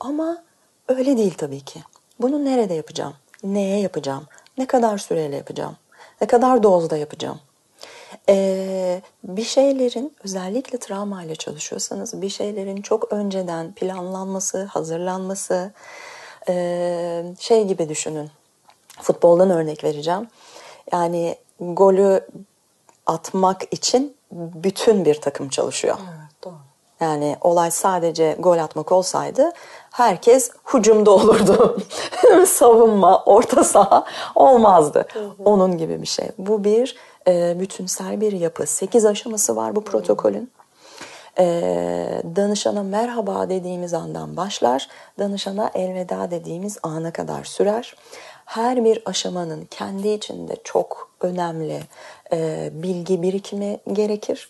Ama 0.00 0.42
öyle 0.88 1.16
değil 1.16 1.34
tabii 1.38 1.60
ki. 1.60 1.80
Bunu 2.20 2.44
nerede 2.44 2.74
yapacağım? 2.74 3.14
Neye 3.44 3.80
yapacağım? 3.80 4.26
Ne 4.58 4.66
kadar 4.66 4.98
süreyle 4.98 5.36
yapacağım? 5.36 5.76
Ne 6.20 6.26
kadar 6.26 6.62
dozda 6.62 6.96
yapacağım? 6.96 7.40
Ee, 8.28 9.02
bir 9.24 9.44
şeylerin 9.44 10.16
özellikle 10.24 10.78
travma 10.78 11.22
ile 11.22 11.36
çalışıyorsanız 11.36 12.22
bir 12.22 12.28
şeylerin 12.28 12.82
çok 12.82 13.12
önceden 13.12 13.72
planlanması, 13.72 14.64
hazırlanması 14.64 15.72
e, 16.48 17.24
şey 17.38 17.64
gibi 17.64 17.88
düşünün. 17.88 18.30
Futboldan 19.02 19.50
örnek 19.50 19.84
vereceğim. 19.84 20.28
Yani 20.92 21.36
golü 21.60 22.26
atmak 23.06 23.62
için 23.70 24.16
bütün 24.32 25.04
bir 25.04 25.20
takım 25.20 25.48
çalışıyor. 25.48 25.96
Evet, 26.00 26.44
doğru. 26.44 26.54
Yani 27.00 27.36
olay 27.40 27.70
sadece 27.70 28.36
gol 28.38 28.58
atmak 28.58 28.92
olsaydı 28.92 29.52
herkes 29.90 30.50
hucumda 30.64 31.10
olurdu. 31.10 31.78
Savunma, 32.46 33.24
orta 33.24 33.64
saha 33.64 34.04
olmazdı. 34.34 35.06
Onun 35.44 35.78
gibi 35.78 36.02
bir 36.02 36.06
şey. 36.06 36.28
Bu 36.38 36.64
bir 36.64 36.96
e, 37.28 37.60
bütünsel 37.60 38.20
bir 38.20 38.32
yapı. 38.32 38.66
Sekiz 38.66 39.06
aşaması 39.06 39.56
var 39.56 39.76
bu 39.76 39.84
protokolün. 39.84 40.50
E, 41.38 41.44
danışana 42.36 42.82
merhaba 42.82 43.48
dediğimiz 43.48 43.94
andan 43.94 44.36
başlar. 44.36 44.88
Danışana 45.18 45.70
elveda 45.74 46.30
dediğimiz 46.30 46.78
ana 46.82 47.10
kadar 47.12 47.44
sürer. 47.44 47.96
Her 48.44 48.84
bir 48.84 49.02
aşamanın 49.04 49.64
kendi 49.64 50.08
içinde 50.08 50.56
çok 50.64 51.10
önemli 51.20 51.80
e, 52.32 52.70
bilgi 52.72 53.22
birikimi 53.22 53.80
gerekir. 53.92 54.48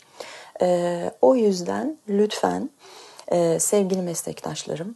E, 0.63 1.11
o 1.23 1.35
yüzden 1.35 1.99
lütfen 2.09 2.71
e, 3.29 3.61
sevgili 3.61 4.03
meslektaşlarım 4.03 4.95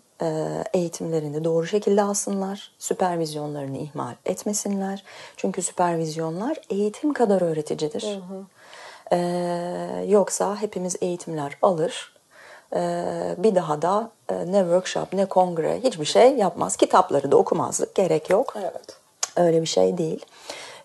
eğitimlerini 0.74 1.44
doğru 1.44 1.66
şekilde 1.66 2.02
alsınlar, 2.02 2.70
süpervizyonlarını 2.78 3.78
ihmal 3.78 4.14
etmesinler. 4.24 5.04
Çünkü 5.36 5.62
süpervizyonlar 5.62 6.56
eğitim 6.70 7.12
kadar 7.12 7.42
öğreticidir. 7.42 8.02
Hı 8.02 8.34
hı. 8.34 8.44
Ee, 9.12 10.04
yoksa 10.08 10.56
hepimiz 10.56 10.96
eğitimler 11.00 11.58
alır, 11.62 12.14
ee, 12.76 13.34
bir 13.38 13.54
daha 13.54 13.82
da 13.82 14.10
e, 14.28 14.34
ne 14.52 14.58
workshop 14.58 15.12
ne 15.12 15.26
kongre 15.26 15.80
hiçbir 15.84 16.04
şey 16.04 16.36
yapmaz. 16.36 16.76
Kitapları 16.76 17.32
da 17.32 17.36
okumazdık, 17.36 17.94
gerek 17.94 18.30
yok. 18.30 18.54
Evet. 18.58 18.98
Öyle 19.36 19.60
bir 19.62 19.66
şey 19.66 19.98
değil. 19.98 20.24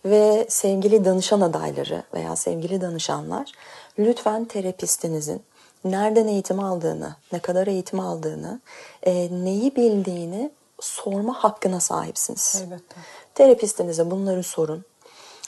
Ve 0.05 0.45
sevgili 0.50 1.05
danışan 1.05 1.41
adayları 1.41 2.03
veya 2.13 2.36
sevgili 2.36 2.81
danışanlar 2.81 3.51
lütfen 4.00 4.45
terapistinizin 4.45 5.41
nereden 5.83 6.27
eğitim 6.27 6.59
aldığını, 6.59 7.15
ne 7.31 7.39
kadar 7.39 7.67
eğitim 7.67 8.00
aldığını, 8.00 8.59
e, 9.03 9.13
neyi 9.45 9.75
bildiğini 9.75 10.51
sorma 10.79 11.33
hakkına 11.33 11.79
sahipsiniz. 11.79 12.63
Elbette. 12.65 12.95
Terapistinize 13.36 14.12
bunları 14.12 14.43
sorun. 14.43 14.86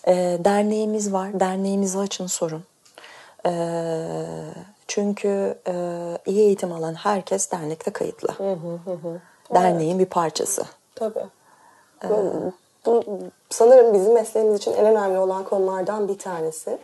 E, 0.07 0.13
derneğimiz 0.39 1.13
var, 1.13 1.39
derneğimizi 1.39 1.97
açın 1.97 2.27
sorun. 2.27 2.63
E, 3.45 3.51
çünkü 4.87 5.59
e, 5.67 5.73
iyi 6.25 6.41
eğitim 6.41 6.71
alan 6.71 6.93
herkes 6.93 7.51
dernekte 7.51 7.91
kayıtlı. 7.91 8.33
Hı 8.37 8.53
hı 8.53 8.93
hı. 8.93 9.21
Derneğin 9.53 9.95
evet. 9.95 9.99
bir 9.99 10.09
parçası. 10.09 10.63
Tabii. 10.95 11.25
Ee, 12.03 12.09
bu 12.85 13.03
sanırım 13.49 13.93
bizim 13.93 14.13
mesleğimiz 14.13 14.57
için 14.57 14.73
en 14.73 14.85
önemli 14.85 15.17
olan 15.17 15.43
konulardan 15.43 16.07
bir 16.07 16.19
tanesi. 16.19 16.77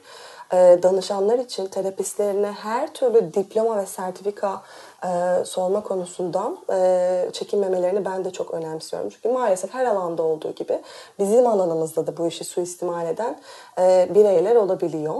E, 0.53 0.79
danışanlar 0.83 1.39
için 1.39 1.65
terapistlerine 1.65 2.51
her 2.51 2.93
türlü 2.93 3.33
diploma 3.33 3.77
ve 3.77 3.85
sertifika 3.85 4.61
e, 5.03 5.45
sorma 5.45 5.83
konusundan 5.83 6.57
e, 6.71 7.29
çekinmemelerini 7.33 8.05
ben 8.05 8.25
de 8.25 8.31
çok 8.31 8.53
önemsiyorum. 8.53 9.09
Çünkü 9.09 9.29
maalesef 9.29 9.73
her 9.73 9.85
alanda 9.85 10.23
olduğu 10.23 10.51
gibi 10.51 10.79
bizim 11.19 11.47
alanımızda 11.47 12.07
da 12.07 12.17
bu 12.17 12.27
işi 12.27 12.43
suistimal 12.43 13.07
eden 13.07 13.39
e, 13.79 14.09
bireyler 14.15 14.55
olabiliyor. 14.55 15.15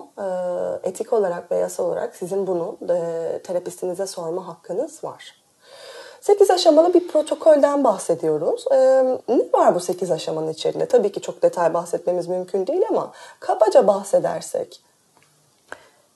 Etik 0.84 1.14
olarak 1.14 1.52
ve 1.52 1.56
yasal 1.56 1.86
olarak 1.86 2.16
sizin 2.16 2.48
bunu 2.48 2.78
terapistinize 3.44 4.08
sorma 4.08 4.48
hakkınız 4.48 5.04
var. 5.04 5.48
8 6.22 6.52
aşamalı 6.52 6.94
bir 6.94 7.08
protokolden 7.08 7.84
bahsediyoruz. 7.84 8.66
Ee, 8.72 8.78
ne 9.28 9.44
var 9.54 9.76
bu 9.76 9.80
8 9.80 10.12
aşamanın 10.12 10.52
içerisinde? 10.52 10.86
Tabii 10.86 11.12
ki 11.12 11.22
çok 11.22 11.42
detay 11.42 11.74
bahsetmemiz 11.74 12.28
mümkün 12.28 12.68
değil 12.68 12.82
ama 12.90 13.12
kabaca 13.40 13.88
bahsedersek. 13.88 14.87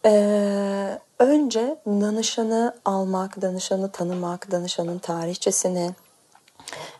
Ee, 0.05 0.99
önce 1.19 1.77
danışanı 1.85 2.75
almak, 2.85 3.41
danışanı 3.41 3.91
tanımak, 3.91 4.51
danışanın 4.51 4.99
tarihçesini, 4.99 5.91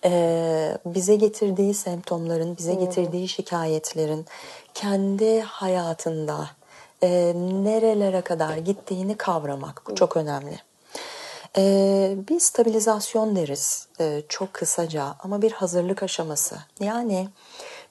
e, 0.06 0.78
bize 0.86 1.16
getirdiği 1.16 1.74
semptomların, 1.74 2.58
bize 2.58 2.74
getirdiği 2.74 3.28
şikayetlerin 3.28 4.26
kendi 4.74 5.42
hayatında 5.42 6.50
e, 7.04 7.34
nerelere 7.36 8.22
kadar 8.22 8.58
gittiğini 8.58 9.18
kavramak. 9.18 9.84
Bu 9.88 9.96
çok 9.96 10.18
önemli. 10.18 10.60
Ee, 11.58 12.16
bir 12.30 12.40
stabilizasyon 12.40 13.36
deriz 13.36 13.88
ee, 14.00 14.22
çok 14.30 14.54
kısaca 14.54 15.16
ama 15.20 15.42
bir 15.42 15.52
hazırlık 15.52 16.04
aşaması. 16.04 16.58
Yani 16.80 17.30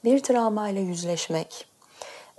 bir 0.05 0.23
travmayla 0.23 0.81
yüzleşmek. 0.81 1.70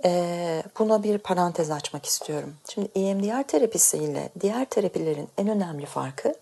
Ee, 0.04 0.62
buna 0.78 1.02
bir 1.02 1.18
parantez 1.18 1.70
açmak 1.70 2.06
istiyorum. 2.06 2.54
Şimdi 2.74 2.88
EMDR 2.94 3.42
terapisi 3.42 3.98
ile 3.98 4.28
diğer 4.40 4.64
terapilerin 4.64 5.28
en 5.38 5.48
önemli 5.48 5.86
farkı 5.86 6.34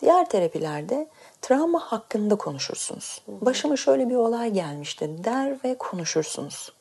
diğer 0.00 0.28
terapilerde 0.28 1.08
travma 1.42 1.80
hakkında 1.80 2.36
konuşursunuz. 2.36 3.22
Başıma 3.28 3.76
şöyle 3.76 4.08
bir 4.08 4.14
olay 4.14 4.50
gelmişti 4.50 5.24
der 5.24 5.56
ve 5.64 5.78
konuşursunuz. 5.78 6.72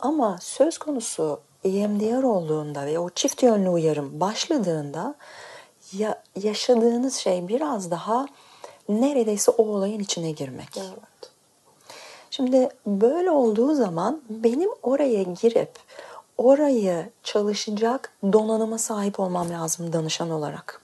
Ama 0.00 0.38
söz 0.40 0.78
konusu 0.78 1.40
EMDR 1.64 2.22
olduğunda 2.22 2.86
ve 2.86 2.98
o 2.98 3.10
çift 3.10 3.42
yönlü 3.42 3.68
uyarım 3.68 4.20
başladığında 4.20 5.14
ya, 5.92 6.22
yaşadığınız 6.42 7.14
şey 7.14 7.48
biraz 7.48 7.90
daha 7.90 8.26
neredeyse 8.88 9.50
o 9.50 9.62
olayın 9.62 10.00
içine 10.00 10.30
girmek. 10.30 10.76
Evet. 10.76 11.27
Şimdi 12.38 12.68
böyle 12.86 13.30
olduğu 13.30 13.74
zaman 13.74 14.20
benim 14.30 14.70
oraya 14.82 15.22
girip 15.22 15.70
orayı 16.36 17.10
çalışacak 17.22 18.12
donanıma 18.32 18.78
sahip 18.78 19.20
olmam 19.20 19.50
lazım 19.50 19.92
danışan 19.92 20.30
olarak. 20.30 20.80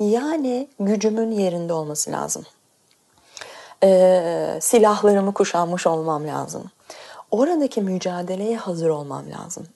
Yani 0.00 0.68
gücümün 0.80 1.30
yerinde 1.30 1.72
olması 1.72 2.12
lazım. 2.12 2.44
Ee, 3.84 4.58
silahlarımı 4.60 5.34
kuşanmış 5.34 5.86
olmam 5.86 6.26
lazım. 6.26 6.70
Oradaki 7.30 7.82
mücadeleye 7.82 8.56
hazır 8.56 8.88
olmam 8.88 9.24
lazım. 9.30 9.66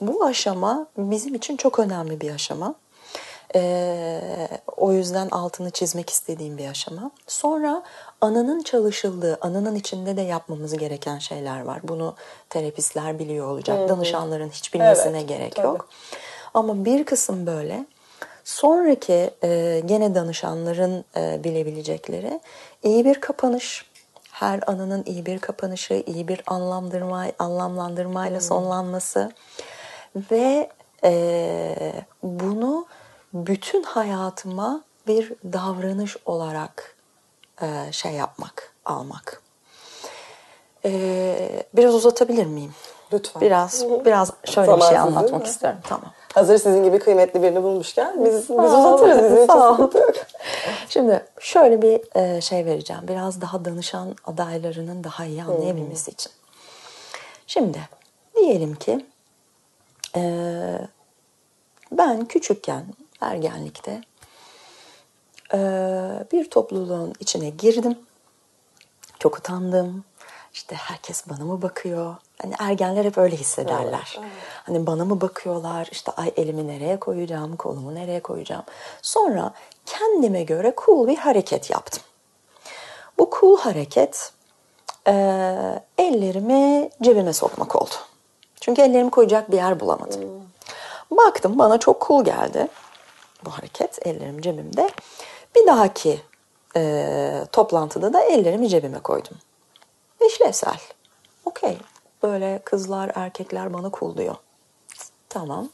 Bu 0.00 0.24
aşama 0.24 0.86
bizim 0.98 1.34
için 1.34 1.56
çok 1.56 1.78
önemli 1.78 2.20
bir 2.20 2.30
aşama. 2.30 2.74
Ee, 3.54 4.48
o 4.76 4.92
yüzden 4.92 5.28
altını 5.28 5.70
çizmek 5.70 6.10
istediğim 6.10 6.58
bir 6.58 6.68
aşama. 6.68 7.10
Sonra 7.26 7.82
ananın 8.20 8.62
çalışıldığı, 8.62 9.38
ananın 9.40 9.74
içinde 9.74 10.16
de 10.16 10.20
yapmamız 10.20 10.76
gereken 10.76 11.18
şeyler 11.18 11.60
var. 11.60 11.80
Bunu 11.82 12.14
terapistler 12.48 13.18
biliyor 13.18 13.46
olacak. 13.46 13.78
Hı-hı. 13.78 13.88
Danışanların 13.88 14.48
hiç 14.48 14.74
bilmesine 14.74 15.18
evet, 15.18 15.28
gerek 15.28 15.56
tabii. 15.56 15.66
yok. 15.66 15.88
Ama 16.54 16.84
bir 16.84 17.04
kısım 17.04 17.46
böyle. 17.46 17.86
Sonraki 18.44 19.30
e, 19.42 19.82
gene 19.86 20.14
danışanların 20.14 21.04
e, 21.16 21.44
bilebilecekleri 21.44 22.40
iyi 22.82 23.04
bir 23.04 23.20
kapanış. 23.20 23.90
Her 24.32 24.60
anının 24.66 25.02
iyi 25.06 25.26
bir 25.26 25.38
kapanışı, 25.38 26.02
iyi 26.06 26.28
bir 26.28 26.42
anlamlandırma, 26.46 27.26
anlamlandırmayla 27.38 28.38
hmm. 28.38 28.46
sonlanması 28.46 29.32
ve 30.16 30.70
e, 31.04 31.92
bunu 32.22 32.86
bütün 33.34 33.82
hayatıma 33.82 34.82
bir 35.06 35.32
davranış 35.44 36.16
olarak 36.26 36.96
e, 37.62 37.92
şey 37.92 38.12
yapmak, 38.12 38.74
almak. 38.84 39.42
E, 40.84 41.64
biraz 41.74 41.94
uzatabilir 41.94 42.46
miyim? 42.46 42.74
Lütfen. 43.12 43.40
Biraz 43.42 43.84
biraz 44.04 44.30
şöyle 44.44 44.66
Zaman 44.66 44.80
bir 44.80 44.84
şey 44.84 44.98
anlatmak 44.98 45.46
istiyorum. 45.46 45.80
Tamam. 45.88 46.12
Hazır 46.34 46.58
sizin 46.58 46.84
gibi 46.84 46.98
kıymetli 46.98 47.42
birini 47.42 47.62
bulmuşken 47.62 48.24
biz, 48.24 48.34
biz 48.34 48.50
uzatırız. 48.50 49.32
Bizim 49.32 49.46
Sağ 49.46 49.72
ol. 49.72 49.90
Şimdi 50.88 51.24
şöyle 51.40 51.82
bir 51.82 52.20
e, 52.20 52.40
şey 52.40 52.66
vereceğim. 52.66 53.02
Biraz 53.08 53.40
daha 53.40 53.64
danışan 53.64 54.16
adaylarının 54.26 55.04
daha 55.04 55.24
iyi 55.24 55.42
anlayabilmesi 55.42 56.06
hmm. 56.06 56.14
için. 56.14 56.32
Şimdi 57.46 57.78
diyelim 58.36 58.74
ki 58.74 59.06
e, 60.16 60.22
ben 61.92 62.24
küçükken 62.24 62.84
ergenlikte 63.20 64.00
bir 66.32 66.50
topluluğun 66.50 67.12
içine 67.20 67.50
girdim. 67.50 67.98
Çok 69.18 69.38
utandım. 69.38 70.04
İşte 70.52 70.76
herkes 70.76 71.28
bana 71.28 71.44
mı 71.44 71.62
bakıyor? 71.62 72.16
Hani 72.42 72.54
ergenler 72.58 73.04
hep 73.04 73.18
öyle 73.18 73.36
hissederler. 73.36 74.14
Evet, 74.16 74.18
evet. 74.18 74.32
Hani 74.66 74.86
bana 74.86 75.04
mı 75.04 75.20
bakıyorlar? 75.20 75.88
İşte 75.92 76.12
ay 76.12 76.32
elimi 76.36 76.68
nereye 76.68 77.00
koyacağım, 77.00 77.56
kolumu 77.56 77.94
nereye 77.94 78.20
koyacağım? 78.20 78.64
Sonra 79.02 79.52
kendime 79.86 80.42
göre 80.42 80.74
cool 80.86 81.08
bir 81.08 81.16
hareket 81.16 81.70
yaptım. 81.70 82.02
Bu 83.18 83.30
cool 83.40 83.58
hareket 83.58 84.32
e, 85.06 85.12
ellerimi 85.98 86.90
cebime 87.02 87.32
sokmak 87.32 87.76
oldu. 87.76 87.94
Çünkü 88.60 88.82
ellerimi 88.82 89.10
koyacak 89.10 89.50
bir 89.52 89.56
yer 89.56 89.80
bulamadım. 89.80 90.20
Hmm. 90.20 91.18
Baktım 91.18 91.58
bana 91.58 91.78
çok 91.78 92.06
cool 92.06 92.24
geldi 92.24 92.68
bu 93.44 93.50
hareket. 93.50 94.06
Ellerim 94.06 94.40
cebimde. 94.40 94.90
Bir 95.56 95.66
dahaki 95.66 96.20
e, 96.76 97.44
toplantıda 97.52 98.12
da 98.12 98.22
ellerimi 98.22 98.68
cebime 98.68 98.98
koydum. 98.98 99.38
İşlevsel. 100.26 100.80
Okey. 101.44 101.78
Böyle 102.22 102.60
kızlar, 102.64 103.12
erkekler 103.14 103.74
bana 103.74 103.90
cool 103.98 104.16
diyor. 104.16 104.36
Tamam. 105.28 105.68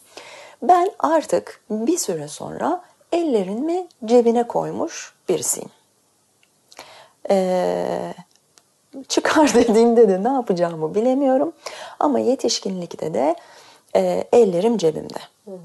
Ben 0.62 0.91
artık 0.99 1.61
bir 1.71 1.99
süre 1.99 2.29
sonra 2.29 2.83
ellerimi 3.12 3.89
cebine 4.05 4.47
koymuş 4.47 5.15
birisiyim. 5.29 5.71
Ee, 7.31 8.15
çıkar 9.09 9.55
dediğimde 9.55 10.09
de 10.09 10.25
ne 10.25 10.33
yapacağımı 10.33 10.95
bilemiyorum. 10.95 11.53
Ama 12.01 12.19
yetişkinlikte 12.19 13.15
de 13.15 13.37
e, 13.97 14.29
ellerim 14.33 14.79
cebimde. 14.79 15.19
Hı 15.45 15.51
hı. 15.51 15.59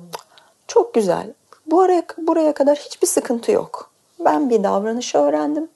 Çok 0.67 0.93
güzel. 0.93 1.33
Bu 1.65 1.81
araya, 1.81 2.03
buraya 2.17 2.53
kadar 2.53 2.77
hiçbir 2.77 3.07
sıkıntı 3.07 3.51
yok. 3.51 3.90
Ben 4.25 4.49
bir 4.49 4.63
davranışı 4.63 5.17
öğrendim. 5.17 5.69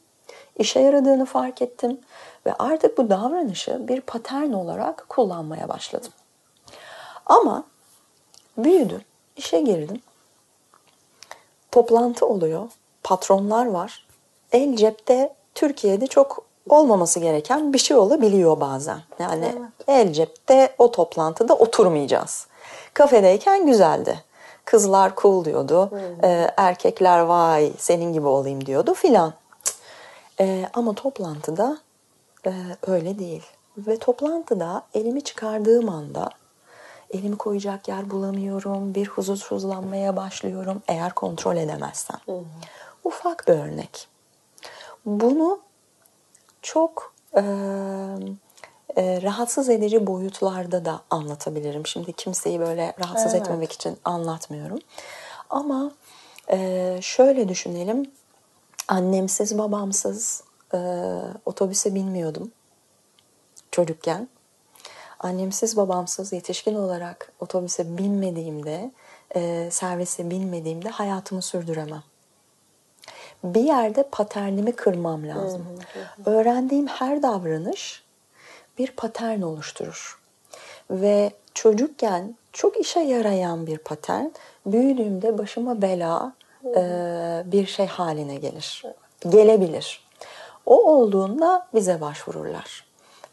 İşe 0.58 0.80
yaradığını 0.80 1.26
fark 1.26 1.62
ettim. 1.62 2.00
Ve 2.46 2.54
artık 2.54 2.98
bu 2.98 3.10
davranışı 3.10 3.88
bir 3.88 4.02
patern 4.02 4.52
olarak 4.52 5.06
kullanmaya 5.10 5.70
başladım. 5.70 6.12
Ama 7.26 7.64
büyüdüm, 8.58 9.02
işe 9.38 9.62
girdim. 9.62 10.02
Toplantı 11.72 12.26
oluyor, 12.26 12.68
patronlar 13.04 13.66
var. 13.66 14.08
El 14.52 14.76
cepte 14.76 15.36
Türkiye'de 15.56 16.08
çok 16.08 16.46
olmaması 16.70 17.20
gereken 17.20 17.74
bir 17.74 17.78
şey 17.78 17.98
olabiliyor 17.98 18.60
bazen. 18.60 19.00
Yani 19.20 19.46
evet. 19.46 19.72
el 19.88 20.14
cepte 20.14 20.76
o 20.78 20.92
toplantıda 20.92 21.56
oturmayacağız. 21.56 22.48
Kafedeyken 22.94 23.66
güzeldi. 23.66 24.20
Kızlar 24.66 25.14
cool 25.18 25.46
diyordu. 25.46 25.92
E, 26.24 26.52
erkekler 26.58 27.20
vay 27.20 27.74
senin 27.78 28.14
gibi 28.14 28.28
olayım 28.28 28.66
diyordu 28.66 28.94
filan. 28.94 29.34
E, 30.40 30.70
ama 30.74 30.94
toplantıda 30.94 31.78
e, 32.46 32.52
öyle 32.88 33.20
değil. 33.20 33.44
Ve 33.78 33.98
toplantıda 33.98 34.84
elimi 34.94 35.22
çıkardığım 35.22 35.90
anda 35.90 36.30
elimi 37.12 37.38
koyacak 37.38 37.88
yer 37.88 38.10
bulamıyorum. 38.10 38.96
Bir 38.96 39.08
huzursuzlanmaya 39.08 40.16
başlıyorum 40.16 40.82
eğer 40.88 41.14
kontrol 41.14 41.58
edemezsem. 41.58 42.20
Hı 42.26 42.32
hı. 42.32 42.44
Ufak 43.04 43.48
bir 43.48 43.54
örnek. 43.54 44.08
Bunu 45.06 45.60
çok 46.62 47.14
e, 47.38 47.42
e, 48.98 49.22
rahatsız 49.22 49.70
edici 49.70 50.08
boyutlarda 50.08 50.86
da 50.86 51.02
anlatabilirim. 51.10 51.88
Şimdi 51.88 52.14
kimseyi 52.14 52.60
böyle 52.60 52.94
rahatsız 53.00 53.34
evet. 53.34 53.42
etmemek 53.42 53.72
için 53.72 53.98
anlatmıyorum. 54.06 54.80
Ama 55.50 55.92
e, 56.52 57.00
şöyle 57.02 57.50
düşünelim. 57.50 58.12
Annemsiz, 58.88 59.58
babamsız 59.58 60.44
e, 60.74 60.78
otobüse 61.46 61.96
binmiyordum 61.96 62.52
çocukken. 63.72 64.28
annemsiz 65.20 65.78
babamsız 65.78 66.34
yetişkin 66.34 66.76
olarak 66.76 67.32
otobüse 67.40 67.98
binmediğimde, 67.98 68.92
e, 69.36 69.70
servise 69.72 70.30
binmediğimde 70.30 70.90
hayatımı 70.90 71.42
sürdüremem. 71.42 72.04
Bir 73.44 73.64
yerde 73.64 74.10
paternimi 74.12 74.72
kırmam 74.72 75.28
lazım. 75.28 75.66
Öğrendiğim 76.26 76.88
her 76.88 77.24
davranış 77.24 78.05
bir 78.78 78.92
patern 78.92 79.42
oluşturur. 79.42 80.20
Ve 80.90 81.32
çocukken 81.54 82.36
çok 82.54 82.78
işe 82.80 83.00
yarayan 83.00 83.68
bir 83.68 83.78
patern 83.78 84.26
büyüdüğümde 84.66 85.38
başıma 85.38 85.82
bela 85.82 86.34
e, 86.66 86.82
bir 87.46 87.66
şey 87.66 87.86
haline 87.86 88.36
gelir. 88.36 88.84
Gelebilir. 89.30 90.06
O 90.66 90.86
olduğunda 90.86 91.68
bize 91.74 92.02
başvururlar. 92.02 92.86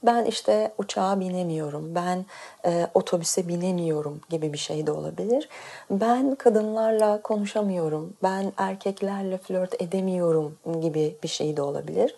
Ben 0.02 0.24
işte 0.24 0.72
uçağa 0.78 1.20
binemiyorum, 1.20 1.94
ben 1.94 2.24
e, 2.64 2.86
otobüse 2.94 3.48
binemiyorum 3.48 4.20
gibi 4.30 4.52
bir 4.52 4.58
şey 4.58 4.86
de 4.86 4.92
olabilir. 4.92 5.48
Ben 5.90 6.34
kadınlarla 6.34 7.22
konuşamıyorum, 7.22 8.14
ben 8.22 8.52
erkeklerle 8.56 9.38
flört 9.38 9.82
edemiyorum 9.82 10.56
gibi 10.80 11.16
bir 11.22 11.28
şey 11.28 11.56
de 11.56 11.62
olabilir. 11.62 12.14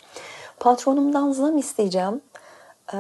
Patronumdan 0.61 1.33
zam 1.33 1.59
isteyeceğim. 1.59 2.21
Ee, 2.92 2.97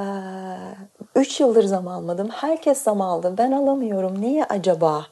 üç 1.14 1.40
yıldır 1.40 1.64
zam 1.64 1.88
almadım. 1.88 2.28
Herkes 2.28 2.82
zam 2.82 3.00
aldı. 3.00 3.34
Ben 3.38 3.52
alamıyorum. 3.52 4.20
Niye 4.20 4.44
acaba? 4.44 5.06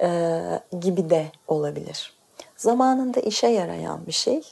Ee, 0.00 0.60
gibi 0.80 1.10
de 1.10 1.26
olabilir. 1.48 2.12
Zamanında 2.56 3.20
işe 3.20 3.46
yarayan 3.46 4.06
bir 4.06 4.12
şey. 4.12 4.42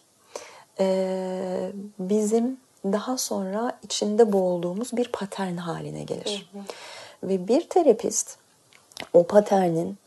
Ee, 0.81 1.73
bizim 1.99 2.61
daha 2.85 3.19
sonra 3.19 3.79
içinde 3.83 4.33
boğulduğumuz 4.33 4.93
bir 4.93 5.13
patern 5.13 5.57
haline 5.57 6.03
gelir. 6.03 6.51
Hı 6.53 6.59
hı. 6.59 6.63
Ve 7.23 7.49
bir 7.49 7.69
terapist 7.69 8.39
o 9.13 9.27
paternin 9.27 9.99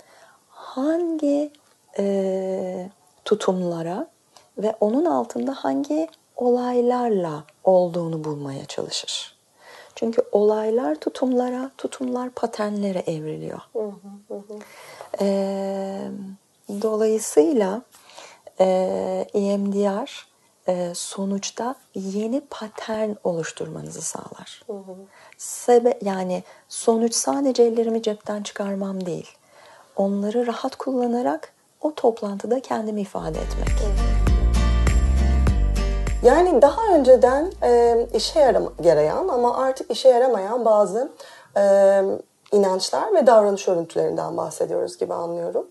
hangi 0.49 1.51
e, 1.99 2.89
tutumlara 3.25 4.07
ve 4.57 4.75
onun 4.79 5.05
altında 5.05 5.53
hangi 5.53 6.10
olaylarla 6.36 7.43
olduğunu 7.63 8.23
bulmaya 8.23 8.65
çalışır. 8.65 9.37
Çünkü 9.97 10.21
olaylar 10.31 10.95
tutumlara, 10.95 11.71
tutumlar 11.77 12.29
paternlere 12.29 12.99
evriliyor. 12.99 13.60
Hı 13.73 13.79
hı 14.29 14.36
hı. 14.36 14.60
E, 15.21 15.27
dolayısıyla 16.81 17.81
e, 18.60 18.65
EMDR 19.33 20.27
e, 20.67 20.91
sonuçta 20.95 21.75
yeni 21.95 22.41
patern 22.49 23.12
oluşturmanızı 23.23 24.01
sağlar. 24.01 24.63
Hı 24.67 24.73
hı. 24.73 24.95
Sebe 25.38 25.99
yani 26.01 26.43
sonuç 26.69 27.13
sadece 27.13 27.63
ellerimi 27.63 28.01
cepten 28.01 28.43
çıkarmam 28.43 29.05
değil. 29.05 29.31
Onları 29.95 30.47
rahat 30.47 30.75
kullanarak 30.75 31.53
o 31.81 31.95
toplantıda 31.95 32.60
kendimi 32.60 33.01
ifade 33.01 33.39
etmek. 33.39 33.69
Hı 33.69 33.86
hı. 33.86 34.16
Yani 36.27 36.61
daha 36.61 36.95
önceden 36.95 37.51
e, 37.63 38.05
işe 38.13 38.39
yarayan 38.83 39.27
ama 39.27 39.57
artık 39.57 39.91
işe 39.91 40.09
yaramayan 40.09 40.65
bazı 40.65 41.09
e, 41.57 41.61
inançlar 42.51 43.13
ve 43.15 43.27
davranış 43.27 43.67
örüntülerinden 43.67 44.37
bahsediyoruz 44.37 44.97
gibi 44.97 45.13
anlıyorum. 45.13 45.67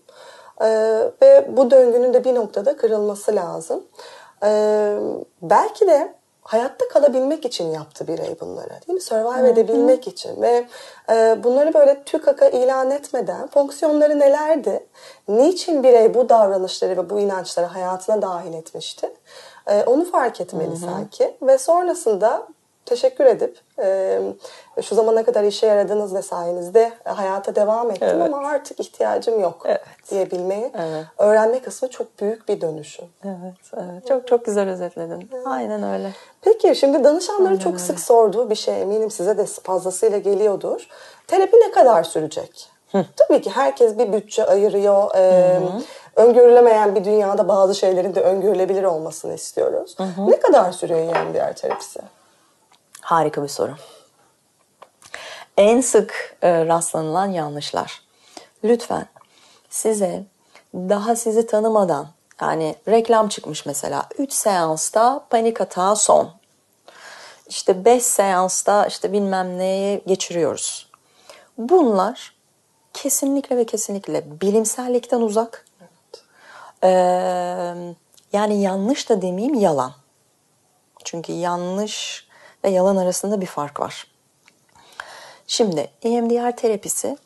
E, 0.61 0.67
ve 1.21 1.47
bu 1.57 1.71
döngünün 1.71 2.13
de 2.13 2.23
bir 2.23 2.35
noktada 2.35 2.77
kırılması 2.77 3.35
lazım. 3.35 3.83
E, 4.43 4.49
belki 5.41 5.87
de 5.87 6.13
hayatta 6.41 6.87
kalabilmek 6.87 7.45
için 7.45 7.71
yaptı 7.71 8.07
birey 8.07 8.39
bunları 8.39 8.69
değil 8.69 8.93
mi? 8.93 9.01
Survive 9.01 9.37
Hı-hı. 9.37 9.47
edebilmek 9.47 10.07
için 10.07 10.41
ve 10.41 10.65
e, 11.09 11.43
bunları 11.43 11.73
böyle 11.73 12.03
tükaka 12.03 12.47
ilan 12.47 12.91
etmeden 12.91 13.47
fonksiyonları 13.47 14.19
nelerdi? 14.19 14.87
Niçin 15.27 15.83
birey 15.83 16.13
bu 16.13 16.29
davranışları 16.29 16.97
ve 16.97 17.09
bu 17.09 17.19
inançları 17.19 17.65
hayatına 17.65 18.21
dahil 18.21 18.53
etmişti? 18.53 19.11
E, 19.67 19.83
onu 19.83 20.11
fark 20.11 20.41
etmeli 20.41 20.69
Hı-hı. 20.69 20.77
sanki 20.77 21.37
ve 21.41 21.57
sonrasında 21.57 22.47
teşekkür 22.87 23.25
edip 23.25 23.57
e, 23.79 24.19
şu 24.81 24.95
zamana 24.95 25.23
kadar 25.23 25.43
işe 25.43 25.67
yaradınız 25.67 26.15
ve 26.15 26.21
sayenizde 26.21 26.91
hayata 27.03 27.55
devam 27.55 27.91
ettim 27.91 28.07
evet. 28.11 28.21
ama 28.21 28.47
artık 28.47 28.79
ihtiyacım 28.79 29.39
yok 29.39 29.61
evet. 29.65 29.81
diyebilmeyi 30.11 30.71
evet. 30.77 31.05
öğrenme 31.17 31.61
kısmı 31.61 31.89
çok 31.89 32.21
büyük 32.21 32.47
bir 32.47 32.61
dönüşüm. 32.61 33.05
Evet, 33.25 33.55
evet. 33.73 34.07
Çok 34.07 34.27
çok 34.27 34.45
güzel 34.45 34.69
özetledin. 34.69 35.29
Evet. 35.33 35.47
Aynen 35.47 35.83
öyle. 35.83 36.11
Peki 36.41 36.75
şimdi 36.75 37.03
danışanları 37.03 37.47
Aynen 37.47 37.59
çok 37.59 37.73
öyle. 37.73 37.83
sık 37.83 37.99
sorduğu 37.99 38.49
bir 38.49 38.55
şey 38.55 38.81
eminim 38.81 39.11
size 39.11 39.37
de 39.37 39.45
fazlasıyla 39.45 40.17
geliyordur. 40.17 40.87
Terapi 41.27 41.57
ne 41.57 41.71
kadar 41.71 42.03
sürecek? 42.03 42.69
Hı. 42.91 43.05
Tabii 43.15 43.41
ki 43.41 43.49
herkes 43.49 43.97
bir 43.97 44.13
bütçe 44.13 44.45
ayırıyor. 44.45 45.15
Ee, 45.15 45.59
öngörülemeyen 46.17 46.95
bir 46.95 47.05
dünyada 47.05 47.47
bazı 47.47 47.75
şeylerin 47.75 48.15
de 48.15 48.21
öngörülebilir 48.21 48.83
olmasını 48.83 49.33
istiyoruz. 49.33 49.95
Hı 49.97 50.03
hı. 50.03 50.31
Ne 50.31 50.39
kadar 50.39 50.71
sürüyor 50.71 50.99
EMDR 50.99 51.53
terapisi? 51.53 51.99
Harika 53.01 53.43
bir 53.43 53.47
soru. 53.47 53.71
En 55.57 55.81
sık 55.81 56.37
e, 56.41 56.65
rastlanılan 56.65 57.25
yanlışlar. 57.25 58.01
Lütfen 58.63 59.05
size 59.69 60.23
daha 60.73 61.15
sizi 61.15 61.47
tanımadan 61.47 62.07
yani 62.41 62.75
reklam 62.87 63.27
çıkmış 63.27 63.65
mesela 63.65 64.05
3 64.17 64.33
seansta 64.33 65.25
panik 65.29 65.61
atağı 65.61 65.95
son. 65.95 66.31
İşte 67.47 67.85
5 67.85 68.03
seansta 68.03 68.85
işte 68.85 69.13
bilmem 69.13 69.57
neye 69.57 70.01
geçiriyoruz. 70.07 70.89
Bunlar 71.57 72.35
kesinlikle 72.93 73.57
ve 73.57 73.65
kesinlikle 73.65 74.41
bilimsellikten 74.41 75.21
uzak. 75.21 75.66
Ee, 76.83 76.87
yani 78.33 78.61
yanlış 78.61 79.09
da 79.09 79.21
demeyeyim 79.21 79.53
yalan. 79.53 79.93
Çünkü 81.03 81.33
yanlış 81.33 82.27
ve 82.63 82.69
yalan 82.69 82.97
arasında 82.97 83.41
bir 83.41 83.45
fark 83.45 83.79
var. 83.79 84.07
Şimdi 85.47 85.89
EMDR 86.01 86.57
terapisi 86.57 87.17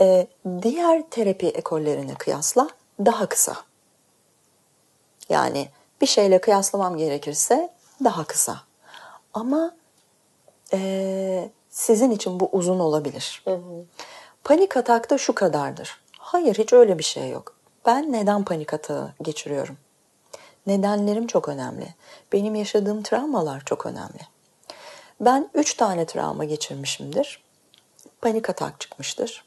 e, 0.00 0.26
diğer 0.62 1.02
terapi 1.10 1.48
ekollerine 1.48 2.14
kıyasla 2.14 2.68
daha 3.00 3.26
kısa. 3.26 3.56
Yani 5.28 5.68
bir 6.00 6.06
şeyle 6.06 6.40
kıyaslamam 6.40 6.96
gerekirse 6.96 7.72
daha 8.04 8.24
kısa. 8.24 8.60
Ama 9.34 9.74
e, 10.72 11.50
sizin 11.70 12.10
için 12.10 12.40
bu 12.40 12.48
uzun 12.52 12.78
olabilir. 12.78 13.42
Hı 13.44 13.54
hı. 13.54 13.84
Panik 14.44 14.76
atakta 14.76 15.18
şu 15.18 15.34
kadardır. 15.34 16.00
Hayır 16.18 16.58
hiç 16.58 16.72
öyle 16.72 16.98
bir 16.98 17.04
şey 17.04 17.30
yok. 17.30 17.53
Ben 17.86 18.12
neden 18.12 18.44
panik 18.44 18.74
atağı 18.74 19.12
geçiriyorum? 19.22 19.76
Nedenlerim 20.66 21.26
çok 21.26 21.48
önemli. 21.48 21.94
Benim 22.32 22.54
yaşadığım 22.54 23.02
travmalar 23.02 23.62
çok 23.66 23.86
önemli. 23.86 24.20
Ben 25.20 25.50
3 25.54 25.74
tane 25.74 26.06
travma 26.06 26.44
geçirmişimdir. 26.44 27.42
Panik 28.20 28.50
atak 28.50 28.80
çıkmıştır. 28.80 29.44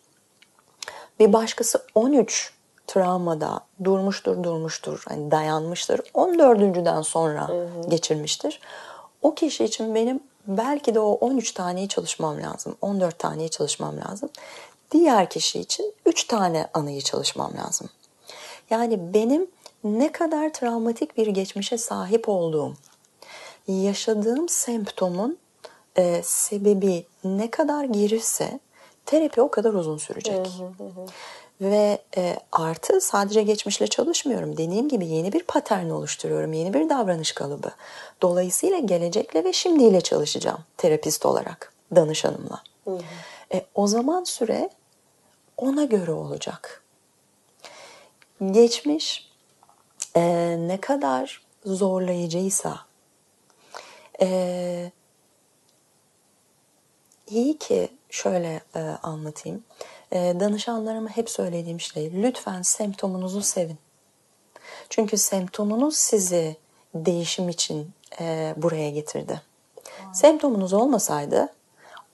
Bir 1.20 1.34
başkası 1.34 1.86
13 1.96 2.54
travmada 2.88 3.60
durmuştur 3.84 4.44
durmuştur 4.44 5.04
hani 5.08 5.32
dayanmıştır 5.32 6.00
14.den 6.00 7.02
sonra 7.02 7.48
hı 7.48 7.54
hı. 7.54 7.90
geçirmiştir. 7.90 8.60
O 9.22 9.36
kişi 9.36 9.64
için 9.64 9.96
benim 9.96 10.20
belki 10.48 10.96
de 10.96 11.00
o 11.00 11.12
13 11.12 11.52
taneyi 11.52 11.88
çalışmam 11.88 12.42
lazım. 12.42 12.76
14 12.82 13.20
taneyi 13.20 13.50
çalışmam 13.50 13.98
lazım. 13.98 14.30
Diğer 14.92 15.30
kişi 15.30 15.60
için 15.60 15.94
3 16.06 16.24
tane 16.24 16.68
anıyı 16.74 17.02
çalışmam 17.02 17.58
lazım. 17.58 17.90
Yani 18.70 19.14
benim 19.14 19.48
ne 19.84 20.12
kadar 20.12 20.54
travmatik 20.54 21.18
bir 21.18 21.28
geçmişe 21.28 21.78
sahip 21.78 22.30
olduğum, 22.30 22.74
yaşadığım 23.68 24.50
semptomun 24.50 25.38
e, 25.96 26.22
sebebi 26.24 27.06
ne 27.24 27.52
kadar 27.52 27.84
girirse 27.84 28.60
terapi 29.06 29.42
o 29.42 29.52
kadar 29.52 29.74
uzun 29.74 29.98
sürecek. 29.98 30.48
Ve 31.62 32.02
e, 32.18 32.36
artı 32.52 33.02
sadece 33.02 33.44
geçmişle 33.44 33.88
çalışmıyorum. 33.88 34.58
Dediğim 34.58 34.90
gibi 34.90 35.08
yeni 35.08 35.34
bir 35.34 35.44
patern 35.44 35.90
oluşturuyorum. 35.90 36.54
Yeni 36.54 36.74
bir 36.74 36.90
davranış 36.90 37.32
kalıbı. 37.32 37.72
Dolayısıyla 38.22 38.78
gelecekle 38.78 39.44
ve 39.44 39.54
şimdiyle 39.54 40.02
çalışacağım 40.02 40.60
terapist 40.78 41.26
olarak, 41.26 41.74
danışanımla. 41.96 42.64
E, 43.54 43.66
o 43.76 43.88
zaman 43.88 44.24
süre 44.24 44.70
ona 45.58 45.84
göre 45.84 46.12
olacak. 46.12 46.84
Geçmiş 48.42 49.32
e, 50.16 50.22
ne 50.60 50.82
kadar 50.82 51.42
zorlayıcıysa, 51.66 52.80
e, 54.22 54.92
iyi 57.28 57.58
ki 57.58 57.90
şöyle 58.10 58.62
e, 58.76 58.80
anlatayım. 58.80 59.64
E, 60.12 60.18
danışanlarıma 60.40 61.10
hep 61.10 61.30
söylediğim 61.30 61.80
şey 61.80 62.24
lütfen 62.24 62.62
semptomunuzu 62.62 63.42
sevin. 63.42 63.78
Çünkü 64.90 65.18
semptomunuz 65.18 65.98
sizi 65.98 66.56
değişim 66.96 67.50
için 67.50 67.90
e, 68.20 68.54
buraya 68.58 68.90
getirdi. 68.90 69.42
Semptomunuz 70.14 70.74
olmasaydı 70.74 71.54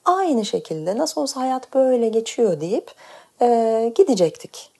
aynı 0.05 0.45
şekilde 0.45 0.97
nasıl 0.97 1.21
olsa 1.21 1.41
hayat 1.41 1.73
böyle 1.73 2.09
geçiyor 2.09 2.61
deyip 2.61 2.91
e, 3.41 3.91
gidecektik. 3.95 4.72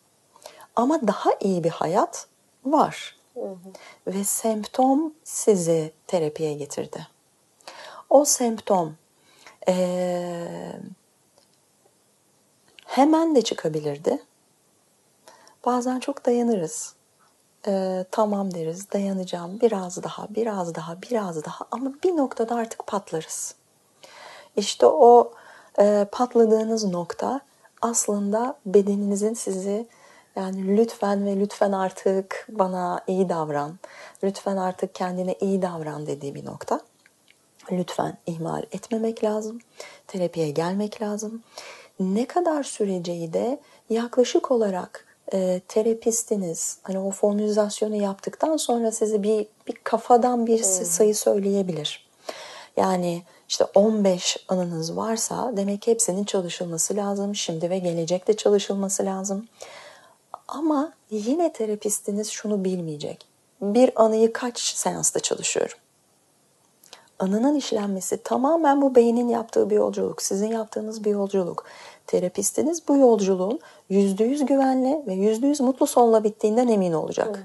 Ama 0.76 1.08
daha 1.08 1.30
iyi 1.40 1.64
bir 1.64 1.70
hayat 1.70 2.28
var. 2.66 3.16
Hı 3.34 3.40
hı. 3.40 3.58
Ve 4.08 4.24
semptom 4.24 5.14
sizi 5.24 5.92
terapiye 6.08 6.54
getirdi. 6.54 7.08
O 8.10 8.26
semptom 8.26 8.96
e, 9.68 9.76
hemen 12.86 13.36
de 13.36 13.42
çıkabilirdi. 13.42 14.24
Bazen 15.66 16.00
çok 16.00 16.26
dayanırız. 16.26 16.94
E, 17.68 18.06
tamam 18.12 18.54
deriz, 18.54 18.92
dayanacağım, 18.92 19.62
biraz 19.62 20.04
daha, 20.04 20.28
biraz 20.30 20.76
daha, 20.76 21.02
biraz 21.02 21.46
daha 21.46 21.66
ama 21.72 21.92
bir 22.04 22.18
noktada 22.18 22.56
artık 22.56 22.88
patlarız. 22.88 23.56
İşte 24.56 24.86
o 24.86 25.32
e, 25.80 26.08
patladığınız 26.12 26.86
nokta 26.86 27.42
aslında 27.82 28.58
bedeninizin 28.66 29.34
sizi 29.34 29.88
yani 30.36 30.78
lütfen 30.78 31.26
ve 31.26 31.40
lütfen 31.40 31.72
artık 31.72 32.48
bana 32.50 33.04
iyi 33.08 33.30
davran, 33.30 33.80
lütfen 34.24 34.58
artık 34.58 34.96
kendine 34.96 35.36
iyi 35.42 35.62
davran 35.62 36.08
dediği 36.08 36.36
bir 36.36 36.46
nokta. 36.46 36.82
Lütfen 37.72 38.18
ihmal 38.26 38.64
etmemek 38.72 39.24
lazım. 39.24 39.60
Terapiye 40.08 40.52
gelmek 40.52 41.02
lazım. 41.02 41.44
Ne 42.00 42.26
kadar 42.26 42.64
süreceği 42.64 43.34
de 43.34 43.60
yaklaşık 43.90 44.52
olarak 44.52 45.06
e, 45.34 45.62
terapistiniz 45.68 46.78
hani 46.84 47.00
o 47.00 47.12
formülizasyonu 47.12 47.96
yaptıktan 47.96 48.58
sonra 48.58 48.92
size 48.92 49.24
bir, 49.24 49.48
bir 49.68 49.76
kafadan 49.84 50.48
bir 50.48 50.58
hmm. 50.58 50.86
sayı 50.86 51.16
söyleyebilir. 51.16 52.08
Yani 52.78 53.24
işte 53.50 53.66
15 53.76 54.46
anınız 54.48 54.98
varsa 54.98 55.54
demek 55.58 55.88
hepsinin 55.88 56.24
çalışılması 56.24 56.96
lazım. 56.96 57.36
Şimdi 57.36 57.70
ve 57.70 57.80
gelecekte 57.80 58.34
çalışılması 58.34 59.06
lazım. 59.06 59.48
Ama 60.54 60.94
yine 61.10 61.54
terapistiniz 61.54 62.30
şunu 62.30 62.64
bilmeyecek. 62.64 63.28
Bir 63.62 64.04
anıyı 64.04 64.34
kaç 64.34 64.60
seansta 64.60 65.20
çalışıyorum? 65.20 65.78
Anının 67.20 67.56
işlenmesi 67.56 68.24
tamamen 68.24 68.82
bu 68.82 68.96
beynin 68.96 69.28
yaptığı 69.28 69.70
bir 69.70 69.76
yolculuk. 69.76 70.22
Sizin 70.22 70.48
yaptığınız 70.48 71.04
bir 71.04 71.12
yolculuk. 71.12 71.66
Terapistiniz 72.08 72.88
bu 72.88 72.98
yolculuğun 72.98 73.60
%100 73.92 74.46
güvenli 74.46 75.04
ve 75.08 75.14
%100 75.14 75.64
mutlu 75.64 75.88
sonla 75.88 76.24
bittiğinden 76.24 76.68
emin 76.68 76.94
olacak. 76.94 77.38
Hmm. 77.38 77.44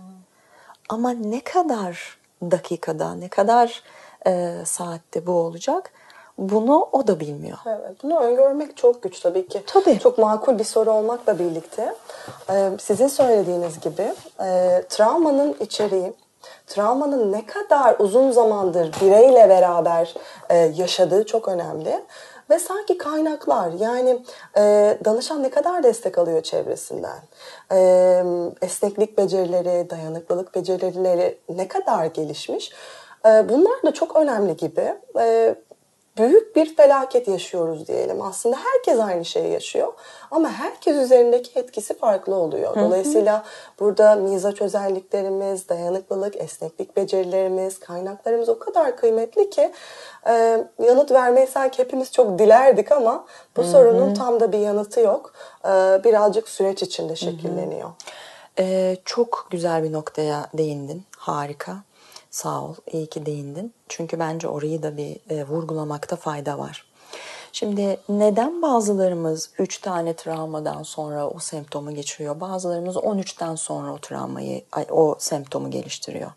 Ama 0.89 1.11
ne 1.11 1.41
kadar 1.41 2.19
dakikada, 2.43 3.15
ne 3.15 3.29
kadar 3.29 3.83
e, 4.27 4.55
saatte 4.65 5.27
bu 5.27 5.33
olacak 5.33 5.93
bunu 6.39 6.89
o 6.93 7.07
da 7.07 7.21
bilmiyor. 7.21 7.59
Evet, 7.67 8.03
bunu 8.03 8.21
öngörmek 8.21 8.77
çok 8.77 9.03
güç 9.03 9.21
tabii 9.21 9.49
ki. 9.49 9.63
Tabii. 9.67 9.99
Çok 9.99 10.19
makul 10.19 10.59
bir 10.59 10.65
soru 10.65 10.93
olmakla 10.93 11.39
birlikte 11.39 11.95
e, 12.51 12.71
sizin 12.81 13.09
söylediğiniz 13.09 13.81
gibi 13.81 14.15
e, 14.41 14.83
travmanın 14.89 15.57
içeriği, 15.61 16.13
travmanın 16.67 17.33
ne 17.33 17.47
kadar 17.47 17.97
uzun 17.99 18.31
zamandır 18.31 18.95
bireyle 19.03 19.49
beraber 19.49 20.15
e, 20.51 20.57
yaşadığı 20.57 21.27
çok 21.27 21.49
önemli. 21.49 22.05
Ve 22.51 22.59
sanki 22.59 22.99
kaynaklar 22.99 23.71
yani 23.73 24.23
e, 24.57 24.99
danışan 25.05 25.43
ne 25.43 25.51
kadar 25.51 25.83
destek 25.83 26.19
alıyor 26.19 26.43
çevresinden, 26.43 27.19
e, 27.73 28.25
esneklik 28.63 29.19
becerileri, 29.19 29.91
dayanıklılık 29.91 30.55
becerileri 30.55 31.39
ne 31.49 31.69
kadar 31.69 32.05
gelişmiş. 32.07 32.73
Bunlar 33.25 33.83
da 33.83 33.93
çok 33.93 34.17
önemli 34.17 34.57
gibi. 34.57 34.95
E, 36.19 36.23
büyük 36.23 36.57
bir 36.57 36.77
felaket 36.77 37.29
yaşıyoruz 37.29 37.89
diyelim. 37.89 38.23
Aslında 38.23 38.57
herkes 38.57 39.01
aynı 39.01 39.25
şeyi 39.25 39.53
yaşıyor 39.53 39.93
ama 40.31 40.53
herkes 40.53 40.97
üzerindeki 40.97 41.59
etkisi 41.59 41.99
farklı 41.99 42.35
oluyor. 42.35 42.77
Dolayısıyla 42.77 43.45
burada 43.81 44.15
mizaç 44.15 44.63
özelliklerimiz, 44.63 45.69
dayanıklılık, 45.69 46.37
esneklik 46.37 46.97
becerilerimiz, 46.97 47.81
kaynaklarımız 47.81 48.49
o 48.49 48.59
kadar 48.59 48.97
kıymetli 48.97 49.51
ki 49.51 49.73
e, 50.29 50.65
yanıt 50.83 51.13
vermeyi 51.13 51.47
sanki 51.47 51.79
hepimiz 51.79 52.13
çok 52.13 52.39
dilerdik 52.39 52.93
ama 52.93 53.25
bu 53.57 53.63
Hı-hı. 53.63 53.71
sorunun 53.71 54.15
tam 54.15 54.41
da 54.41 54.53
bir 54.53 54.59
yanıtı 54.59 55.01
yok. 55.01 55.33
E, 55.65 55.69
birazcık 56.05 56.49
süreç 56.49 56.83
içinde 56.83 57.17
şekilleniyor. 57.17 57.91
Ee, 58.59 58.97
çok 59.05 59.47
güzel 59.51 59.85
bir 59.85 59.93
noktaya 59.93 60.47
değindin. 60.55 61.05
Harika. 61.19 61.77
Sağ 62.31 62.65
ol, 62.65 62.75
iyi 62.93 63.07
ki 63.07 63.27
değindin. 63.27 63.75
Çünkü 63.89 64.19
bence 64.19 64.49
orayı 64.49 64.83
da 64.83 64.97
bir 64.97 65.17
e, 65.31 65.45
vurgulamakta 65.45 66.17
fayda 66.17 66.59
var. 66.59 66.85
Şimdi 67.53 68.01
neden 68.09 68.63
bazılarımız 68.63 69.51
3 69.59 69.79
tane 69.79 70.15
travmadan 70.15 70.83
sonra 70.83 71.29
o 71.29 71.39
semptomu 71.39 71.95
geçiriyor? 71.95 72.41
Bazılarımız 72.41 72.97
13'ten 72.97 73.55
sonra 73.55 73.93
o 73.93 73.99
travmayı, 73.99 74.65
o 74.91 75.17
semptomu 75.19 75.71
geliştiriyor. 75.71 76.31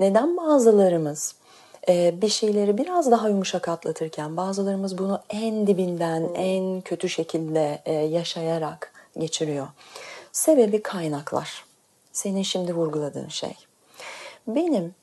Neden 0.00 0.36
bazılarımız 0.36 1.34
e, 1.88 2.22
bir 2.22 2.28
şeyleri 2.28 2.78
biraz 2.78 3.10
daha 3.10 3.28
yumuşak 3.28 3.68
atlatırken 3.68 4.36
bazılarımız 4.36 4.98
bunu 4.98 5.20
en 5.30 5.66
dibinden 5.66 6.30
en 6.34 6.80
kötü 6.80 7.08
şekilde 7.08 7.82
e, 7.84 7.92
yaşayarak 7.92 8.92
geçiriyor? 9.18 9.66
Sebebi 10.32 10.82
kaynaklar. 10.82 11.64
Senin 12.12 12.42
şimdi 12.42 12.74
vurguladığın 12.74 13.28
şey. 13.28 13.69
Benim 14.54 14.94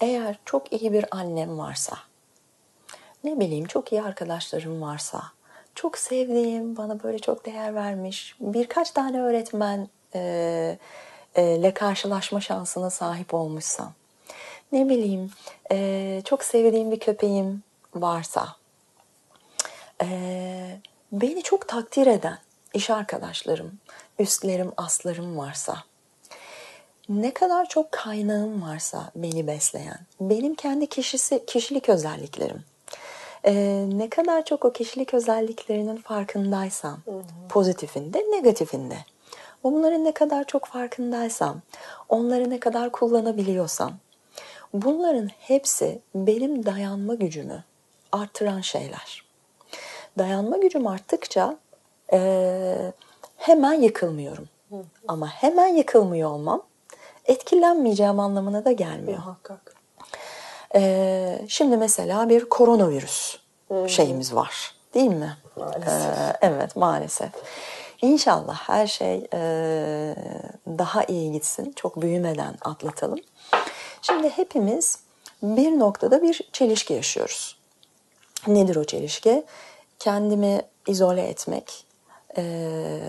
eğer 0.00 0.38
çok 0.44 0.72
iyi 0.72 0.92
bir 0.92 1.04
annem 1.10 1.58
varsa, 1.58 1.98
ne 3.24 3.40
bileyim 3.40 3.66
çok 3.66 3.92
iyi 3.92 4.02
arkadaşlarım 4.02 4.82
varsa, 4.82 5.22
çok 5.74 5.98
sevdiğim, 5.98 6.76
bana 6.76 7.02
böyle 7.02 7.18
çok 7.18 7.46
değer 7.46 7.74
vermiş 7.74 8.36
birkaç 8.40 8.90
tane 8.90 9.20
öğretmen 9.20 9.88
e, 10.14 10.78
e, 11.34 11.56
ile 11.56 11.74
karşılaşma 11.74 12.40
şansına 12.40 12.90
sahip 12.90 13.34
olmuşsam, 13.34 13.92
ne 14.72 14.88
bileyim 14.88 15.30
e, 15.70 16.22
çok 16.24 16.44
sevdiğim 16.44 16.92
bir 16.92 17.00
köpeğim 17.00 17.62
varsa, 17.94 18.56
e, 20.02 20.78
beni 21.12 21.42
çok 21.42 21.68
takdir 21.68 22.06
eden 22.06 22.38
iş 22.74 22.90
arkadaşlarım, 22.90 23.78
üstlerim, 24.18 24.72
aslarım 24.76 25.38
varsa, 25.38 25.84
ne 27.08 27.34
kadar 27.34 27.68
çok 27.68 27.92
kaynağım 27.92 28.62
varsa 28.62 29.10
beni 29.16 29.46
besleyen, 29.46 29.98
benim 30.20 30.54
kendi 30.54 30.86
kişisi, 30.86 31.46
kişilik 31.46 31.88
özelliklerim, 31.88 32.64
ee, 33.44 33.84
ne 33.92 34.08
kadar 34.08 34.44
çok 34.44 34.64
o 34.64 34.72
kişilik 34.72 35.14
özelliklerinin 35.14 35.96
farkındaysam, 35.96 36.98
hı 37.04 37.10
hı. 37.10 37.22
pozitifinde, 37.48 38.18
negatifinde, 38.18 38.96
bunların 39.64 40.04
ne 40.04 40.12
kadar 40.12 40.44
çok 40.44 40.66
farkındaysam, 40.66 41.60
onları 42.08 42.50
ne 42.50 42.60
kadar 42.60 42.92
kullanabiliyorsam, 42.92 43.92
bunların 44.74 45.28
hepsi 45.38 45.98
benim 46.14 46.66
dayanma 46.66 47.14
gücümü 47.14 47.64
artıran 48.12 48.60
şeyler. 48.60 49.26
Dayanma 50.18 50.56
gücüm 50.56 50.86
arttıkça 50.86 51.56
e, 52.12 52.92
hemen 53.36 53.72
yıkılmıyorum. 53.72 54.48
Hı. 54.70 54.76
Ama 55.08 55.28
hemen 55.28 55.68
yıkılmıyor 55.68 56.30
olmam 56.30 56.62
etkilenmeyeceğim 57.26 58.20
anlamına 58.20 58.64
da 58.64 58.72
gelmiyor. 58.72 59.18
Muhakkak. 59.18 59.74
Ee, 60.74 61.38
şimdi 61.48 61.76
mesela 61.76 62.28
bir 62.28 62.48
koronavirüs 62.48 63.36
hmm. 63.68 63.88
şeyimiz 63.88 64.34
var 64.34 64.74
değil 64.94 65.10
mi? 65.10 65.36
Maalesef. 65.56 65.88
Ee, 65.88 66.32
evet 66.40 66.76
maalesef. 66.76 67.30
İnşallah 68.02 68.56
her 68.56 68.86
şey 68.86 69.26
e, 69.32 69.40
daha 70.66 71.04
iyi 71.04 71.32
gitsin. 71.32 71.72
Çok 71.76 72.02
büyümeden 72.02 72.54
atlatalım. 72.64 73.18
Şimdi 74.02 74.28
hepimiz 74.28 74.98
bir 75.42 75.78
noktada 75.78 76.22
bir 76.22 76.40
çelişki 76.52 76.94
yaşıyoruz. 76.94 77.58
Nedir 78.46 78.76
o 78.76 78.84
çelişki? 78.84 79.44
Kendimi 79.98 80.62
izole 80.86 81.22
etmek, 81.22 81.86
e, 82.36 82.42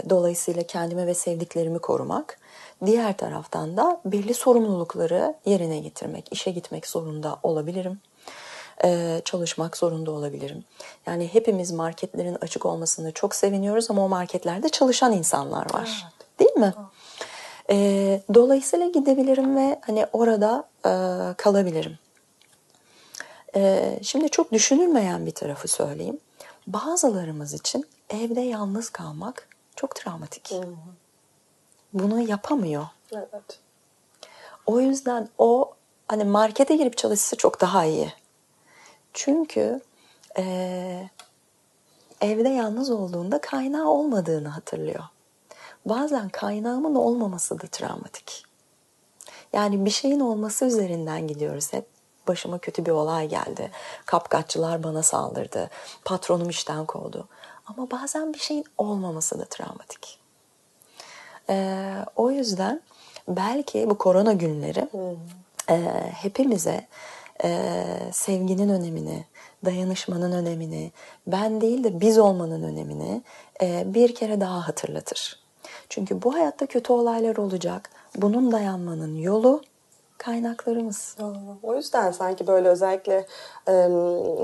dolayısıyla 0.10 0.64
kendimi 0.64 1.08
ve 1.08 1.14
sevdiklerimi 1.14 1.80
korumak 1.80 2.40
Diğer 2.86 3.18
taraftan 3.18 3.78
da 3.78 4.02
belli 4.06 4.34
sorumlulukları 4.34 5.36
yerine 5.46 5.80
getirmek, 5.80 6.28
işe 6.32 6.52
gitmek 6.52 6.88
zorunda 6.88 7.40
olabilirim. 7.44 8.00
Ee, 8.84 9.22
çalışmak 9.26 9.78
zorunda 9.78 10.12
olabilirim. 10.12 10.64
Yani 11.06 11.28
hepimiz 11.28 11.72
marketlerin 11.72 12.38
açık 12.42 12.66
olmasını 12.66 13.12
çok 13.12 13.36
seviniyoruz 13.36 13.92
ama 13.92 14.06
o 14.06 14.10
marketlerde 14.10 14.70
çalışan 14.70 15.12
insanlar 15.12 15.74
var. 15.74 16.04
Evet. 16.04 16.40
Değil 16.40 16.68
mi? 16.68 16.74
Ee, 17.70 18.22
dolayısıyla 18.34 18.88
gidebilirim 18.88 19.56
ve 19.56 19.80
hani 19.86 20.06
orada 20.14 20.64
e, 20.86 20.92
kalabilirim. 21.38 22.00
Ee, 23.56 24.00
şimdi 24.02 24.30
çok 24.30 24.52
düşünülmeyen 24.52 25.26
bir 25.26 25.32
tarafı 25.32 25.68
söyleyeyim. 25.68 26.20
Bazılarımız 26.68 27.54
için 27.54 27.86
evde 28.10 28.42
yalnız 28.42 28.90
kalmak 28.90 29.48
çok 29.76 29.96
travmatik. 29.96 30.52
Hı 30.52 30.56
hı 30.56 30.76
bunu 32.00 32.22
yapamıyor. 32.22 32.86
Evet. 33.12 33.60
O 34.66 34.80
yüzden 34.80 35.30
o 35.38 35.74
hani 36.08 36.24
markete 36.24 36.76
girip 36.76 36.98
çalışsa 36.98 37.36
çok 37.36 37.62
daha 37.62 37.86
iyi. 37.86 38.14
Çünkü 39.14 39.82
e, 40.38 41.10
evde 42.22 42.50
yalnız 42.50 42.90
olduğunda 42.90 43.42
kaynağı 43.42 43.88
olmadığını 43.88 44.48
hatırlıyor. 44.48 45.04
Bazen 45.86 46.30
kaynağımın 46.30 46.96
olmaması 46.96 47.62
da 47.62 47.68
travmatik. 47.68 48.44
Yani 49.54 49.86
bir 49.86 49.90
şeyin 49.90 50.20
olması 50.20 50.66
üzerinden 50.66 51.28
gidiyoruz 51.28 51.74
hep. 51.74 51.86
Başıma 52.28 52.58
kötü 52.58 52.86
bir 52.86 52.92
olay 52.92 53.30
geldi. 53.30 53.72
Kapkaççılar 54.06 54.84
bana 54.84 55.04
saldırdı. 55.04 55.70
Patronum 56.06 56.50
işten 56.50 56.86
kovdu. 56.86 57.28
Ama 57.66 57.92
bazen 57.92 58.34
bir 58.34 58.40
şeyin 58.40 58.66
olmaması 58.78 59.40
da 59.40 59.46
travmatik. 59.46 60.20
Ee, 61.50 61.94
o 62.16 62.32
yüzden 62.32 62.82
belki 63.28 63.90
bu 63.90 63.98
korona 63.98 64.34
günleri 64.34 64.88
e, 65.70 65.76
hepimize 66.14 66.88
e, 67.44 67.74
sevginin 68.12 68.70
önemini, 68.70 69.26
dayanışmanın 69.66 70.32
önemini, 70.32 70.92
ben 71.28 71.62
değil 71.62 71.84
de 71.84 72.02
biz 72.02 72.18
olmanın 72.18 72.64
önemini 72.64 73.22
e, 73.62 73.84
bir 73.94 74.16
kere 74.16 74.42
daha 74.42 74.68
hatırlatır. 74.68 75.40
Çünkü 75.90 76.24
bu 76.24 76.34
hayatta 76.34 76.66
kötü 76.66 76.94
olaylar 76.94 77.36
olacak. 77.36 77.90
Bunun 78.16 78.52
dayanmanın 78.52 79.16
yolu 79.16 79.62
kaynaklarımız. 80.18 81.16
O 81.64 81.76
yüzden 81.76 82.12
sanki 82.12 82.48
böyle 82.48 82.70
özellikle 82.70 83.26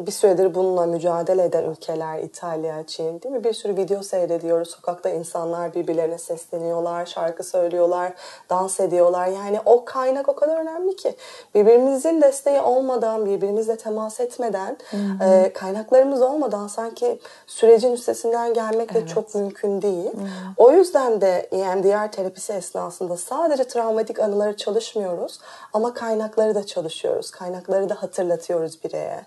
bir 0.05 0.11
süredir 0.11 0.55
bununla 0.55 0.85
mücadele 0.85 1.43
eden 1.43 1.63
ülkeler 1.63 2.19
İtalya, 2.19 2.83
Çin 2.87 3.21
değil 3.21 3.35
mi? 3.35 3.43
Bir 3.43 3.53
sürü 3.53 3.77
video 3.77 4.03
seyrediyoruz. 4.03 4.69
Sokakta 4.69 5.09
insanlar 5.09 5.73
birbirlerine 5.73 6.17
sesleniyorlar, 6.17 7.05
şarkı 7.05 7.43
söylüyorlar, 7.43 8.13
dans 8.49 8.79
ediyorlar. 8.79 9.27
Yani 9.27 9.59
o 9.65 9.85
kaynak 9.85 10.29
o 10.29 10.35
kadar 10.35 10.57
önemli 10.57 10.95
ki. 10.95 11.15
Birbirimizin 11.55 12.21
desteği 12.21 12.61
olmadan, 12.61 13.25
birbirimizle 13.25 13.77
temas 13.77 14.19
etmeden, 14.19 14.77
Hı-hı. 14.89 15.53
kaynaklarımız 15.53 16.21
olmadan 16.21 16.67
sanki 16.67 17.19
sürecin 17.47 17.91
üstesinden 17.91 18.53
gelmek 18.53 18.93
de 18.93 18.99
evet. 18.99 19.09
çok 19.09 19.35
mümkün 19.35 19.81
değil. 19.81 20.13
Hı-hı. 20.13 20.53
O 20.57 20.71
yüzden 20.71 21.21
de 21.21 21.47
EMDR 21.51 22.11
terapisi 22.11 22.53
esnasında 22.53 23.17
sadece 23.17 23.63
travmatik 23.63 24.19
anıları 24.19 24.57
çalışmıyoruz 24.57 25.39
ama 25.73 25.93
kaynakları 25.93 26.55
da 26.55 26.65
çalışıyoruz. 26.65 27.31
Kaynakları 27.31 27.89
da 27.89 27.95
hatırlatıyoruz 27.95 28.83
bireye. 28.83 29.25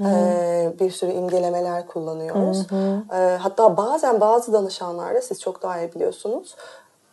Ee, 0.00 0.72
bir 0.80 0.90
sürü 0.90 1.10
imgelemeler 1.10 1.86
kullanıyoruz. 1.86 2.66
Ee, 3.12 3.38
hatta 3.40 3.76
bazen 3.76 4.20
bazı 4.20 4.52
danışanlarda 4.52 5.20
siz 5.20 5.40
çok 5.40 5.62
daha 5.62 5.80
iyi 5.80 5.94
biliyorsunuz 5.94 6.54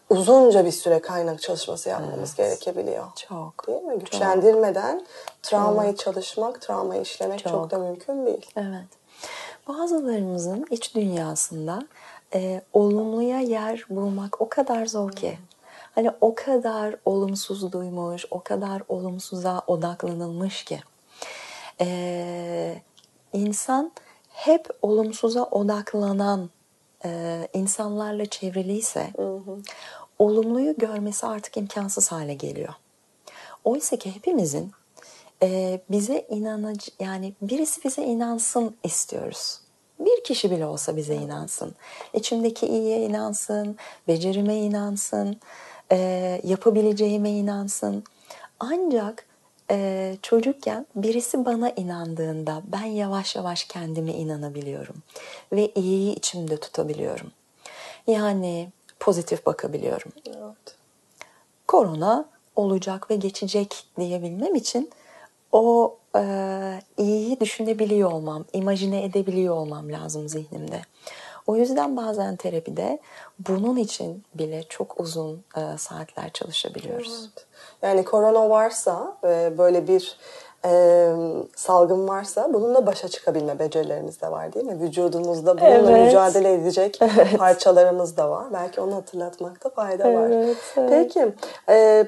uzunca 0.09 0.65
bir 0.65 0.71
süre 0.71 0.99
kaynak 0.99 1.41
çalışması 1.41 1.89
yapmamız 1.89 2.35
evet. 2.37 2.37
gerekebiliyor. 2.37 3.05
Çok. 3.15 3.67
Değil 3.67 3.81
mi? 3.81 3.99
Güçlendirmeden 3.99 4.97
çok. 4.97 5.07
travmayı 5.43 5.95
çalışmak, 5.95 6.61
travmayı 6.61 7.01
işlemek 7.01 7.39
çok. 7.39 7.51
çok 7.51 7.71
da 7.71 7.77
mümkün 7.77 8.25
değil. 8.25 8.51
Evet. 8.55 8.87
Bazılarımızın 9.67 10.65
iç 10.69 10.95
dünyasında 10.95 11.87
e, 12.33 12.61
olumluya 12.73 13.39
yer 13.39 13.85
bulmak 13.89 14.41
o 14.41 14.49
kadar 14.49 14.85
zor 14.85 15.11
ki. 15.11 15.37
Hani 15.95 16.11
o 16.21 16.35
kadar 16.35 16.95
olumsuz 17.05 17.71
duymuş, 17.71 18.25
o 18.31 18.43
kadar 18.43 18.81
olumsuza 18.87 19.61
odaklanılmış 19.67 20.63
ki. 20.63 20.79
Ee, 21.81 22.81
insan 23.33 23.91
hep 24.29 24.67
olumsuza 24.81 25.43
odaklanan 25.43 26.49
e, 27.05 27.47
insanlarla 27.53 28.25
çevriliyse 28.25 29.13
hı 29.15 29.35
hı. 29.35 29.57
olumluyu 30.19 30.77
görmesi 30.77 31.27
artık 31.27 31.57
imkansız 31.57 32.11
hale 32.11 32.33
geliyor. 32.33 32.73
Oysa 33.63 33.97
ki 33.97 34.15
hepimizin 34.15 34.71
e, 35.43 35.79
bize 35.91 36.25
inanıcı 36.29 36.91
yani 36.99 37.33
birisi 37.41 37.83
bize 37.83 38.03
inansın 38.03 38.75
istiyoruz. 38.83 39.59
Bir 39.99 40.23
kişi 40.23 40.51
bile 40.51 40.65
olsa 40.65 40.97
bize 40.97 41.15
inansın. 41.15 41.75
İçimdeki 42.13 42.67
iyiye 42.67 43.05
inansın, 43.05 43.77
becerime 44.07 44.55
inansın, 44.55 45.39
e, 45.93 46.41
yapabileceğime 46.43 47.31
inansın. 47.31 48.03
Ancak 48.59 49.25
e, 49.71 50.17
çocukken 50.21 50.85
birisi 50.95 51.45
bana 51.45 51.69
inandığında 51.69 52.61
ben 52.65 52.85
yavaş 52.85 53.35
yavaş 53.35 53.63
kendime 53.63 54.13
inanabiliyorum. 54.13 54.95
Ve 55.51 55.71
iyiyi 55.75 56.15
içimde 56.15 56.57
tutabiliyorum. 56.57 57.31
Yani 58.07 58.69
pozitif 58.99 59.45
bakabiliyorum. 59.45 60.11
Evet. 60.27 60.75
Korona 61.67 62.25
olacak 62.55 63.11
ve 63.11 63.15
geçecek 63.15 63.85
diyebilmem 63.99 64.55
için 64.55 64.89
o 65.51 65.95
e, 66.15 66.21
iyiyi 66.97 67.39
düşünebiliyor 67.39 68.11
olmam, 68.11 68.45
imajine 68.53 69.03
edebiliyor 69.03 69.55
olmam 69.55 69.91
lazım 69.91 70.29
zihnimde. 70.29 70.81
O 71.47 71.55
yüzden 71.55 71.97
bazen 71.97 72.35
terapide 72.35 72.99
bunun 73.39 73.75
için 73.75 74.23
bile 74.35 74.63
çok 74.63 74.99
uzun 74.99 75.43
e, 75.57 75.77
saatler 75.77 76.29
çalışabiliyoruz. 76.29 77.29
Evet. 77.33 77.45
Yani 77.81 78.05
korona 78.05 78.49
varsa 78.49 79.17
e, 79.23 79.57
böyle 79.57 79.87
bir 79.87 80.17
e, 80.65 81.09
salgın 81.55 82.07
varsa 82.07 82.53
bununla 82.53 82.85
başa 82.85 83.07
çıkabilme 83.07 83.59
becerilerimiz 83.59 84.21
de 84.21 84.31
var 84.31 84.53
değil 84.53 84.65
mi? 84.65 84.81
Vücudumuzda 84.81 85.57
bununla 85.57 85.91
evet. 85.91 86.05
mücadele 86.05 86.53
edecek 86.53 86.99
evet. 87.01 87.37
parçalarımız 87.37 88.17
da 88.17 88.29
var. 88.29 88.45
Belki 88.53 88.81
onu 88.81 88.95
hatırlatmakta 88.95 89.69
fayda 89.69 90.13
var. 90.13 90.29
Evet, 90.29 90.57
evet. 90.77 90.89
Peki. 90.89 91.33
E, 91.69 92.07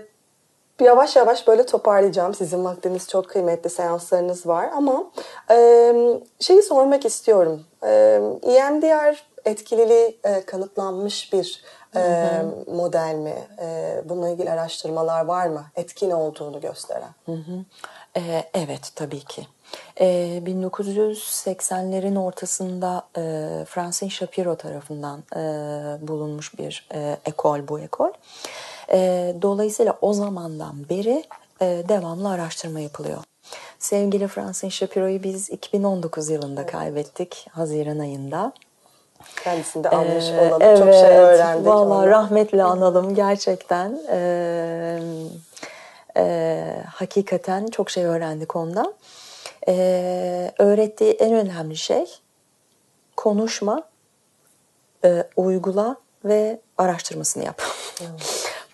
yavaş 0.81 1.15
yavaş 1.15 1.47
böyle 1.47 1.65
toparlayacağım. 1.65 2.33
Sizin 2.33 2.65
vaktiniz 2.65 3.07
çok 3.07 3.29
kıymetli 3.29 3.69
seanslarınız 3.69 4.47
var 4.47 4.69
ama 4.75 5.11
e, 5.51 5.93
şeyi 6.39 6.61
sormak 6.61 7.05
istiyorum. 7.05 7.63
E, 7.83 8.21
EMDR 8.43 9.25
etkililiği 9.45 10.19
e, 10.23 10.45
kanıtlanmış 10.45 11.33
bir 11.33 11.63
e, 11.95 12.31
model 12.67 13.15
mi? 13.15 13.35
E, 13.61 14.01
bununla 14.05 14.29
ilgili 14.29 14.51
araştırmalar 14.51 15.25
var 15.25 15.47
mı? 15.47 15.65
Etkin 15.75 16.11
olduğunu 16.11 16.61
gösteren. 16.61 17.13
Hı 17.25 17.31
hı. 17.31 17.65
E, 18.17 18.43
evet 18.53 18.91
tabii 18.95 19.23
ki. 19.23 19.47
E, 19.99 20.05
1980'lerin 20.45 22.19
ortasında 22.19 23.07
e, 23.17 23.21
Francine 23.65 24.09
Shapiro 24.09 24.55
tarafından 24.55 25.23
e, 25.35 25.39
bulunmuş 26.07 26.59
bir 26.59 26.88
e, 26.93 27.17
ekol 27.25 27.67
bu 27.67 27.79
ekol. 27.79 28.09
E, 28.09 28.13
dolayısıyla 29.41 29.97
o 30.01 30.13
zamandan 30.13 30.89
beri 30.89 31.23
e, 31.61 31.65
devamlı 31.89 32.29
araştırma 32.29 32.79
yapılıyor. 32.79 33.23
Sevgili 33.79 34.27
Francine 34.27 34.71
Shapiro'yu 34.71 35.23
biz 35.23 35.49
2019 35.49 36.29
yılında 36.29 36.61
evet. 36.61 36.71
kaybettik 36.71 37.47
Haziran 37.51 37.99
ayında. 37.99 38.53
Kendisinde 39.43 39.89
almış 39.89 40.25
ee, 40.25 40.41
olalım. 40.41 40.61
Evet, 40.61 40.77
çok 40.77 40.93
şey 40.93 41.17
öğrendik. 41.17 41.67
Valla 41.67 42.07
rahmetle 42.07 42.63
analım 42.63 43.15
gerçekten. 43.15 43.99
Ee, 44.09 44.99
e, 46.17 46.83
hakikaten 46.93 47.67
çok 47.67 47.89
şey 47.89 48.05
öğrendik 48.05 48.55
ondan. 48.55 48.93
Ee, 49.67 50.51
öğrettiği 50.59 51.11
en 51.11 51.33
önemli 51.33 51.77
şey 51.77 52.05
konuşma, 53.17 53.83
e, 55.03 55.23
uygula 55.35 55.95
ve 56.25 56.59
araştırmasını 56.77 57.43
yap. 57.45 57.61
Hmm. 57.97 58.07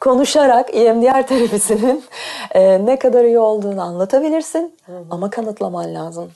Konuşarak 0.02 0.76
EMDR 0.76 1.28
terapisinin 1.28 2.04
e, 2.52 2.86
ne 2.86 3.00
kadar 3.00 3.24
iyi 3.24 3.40
olduğunu 3.40 3.82
anlatabilirsin 3.82 4.76
hmm. 4.86 4.96
ama 5.12 5.30
kanıtlaman 5.30 5.96
lazım. 5.96 6.32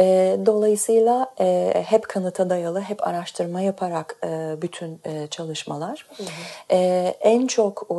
E, 0.00 0.38
dolayısıyla 0.46 1.32
e, 1.40 1.84
hep 1.86 2.08
kanıta 2.08 2.50
dayalı, 2.50 2.80
hep 2.80 3.06
araştırma 3.06 3.60
yaparak 3.60 4.16
e, 4.24 4.56
bütün 4.62 5.00
e, 5.04 5.26
çalışmalar. 5.26 6.06
Hı 6.16 6.22
hı. 6.22 6.26
E, 6.70 6.78
en 7.20 7.46
çok 7.46 7.86
e, 7.90 7.94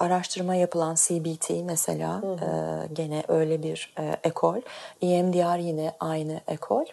araştırma 0.00 0.54
yapılan 0.54 0.94
CBT 0.94 1.50
mesela 1.64 2.22
hı 2.22 2.26
hı. 2.26 2.44
E, 2.44 2.86
gene 2.92 3.22
öyle 3.28 3.62
bir 3.62 3.94
e, 3.98 4.16
ekol. 4.24 4.60
EMDR 5.02 5.58
yine 5.58 5.92
aynı 6.00 6.40
ekol. 6.48 6.84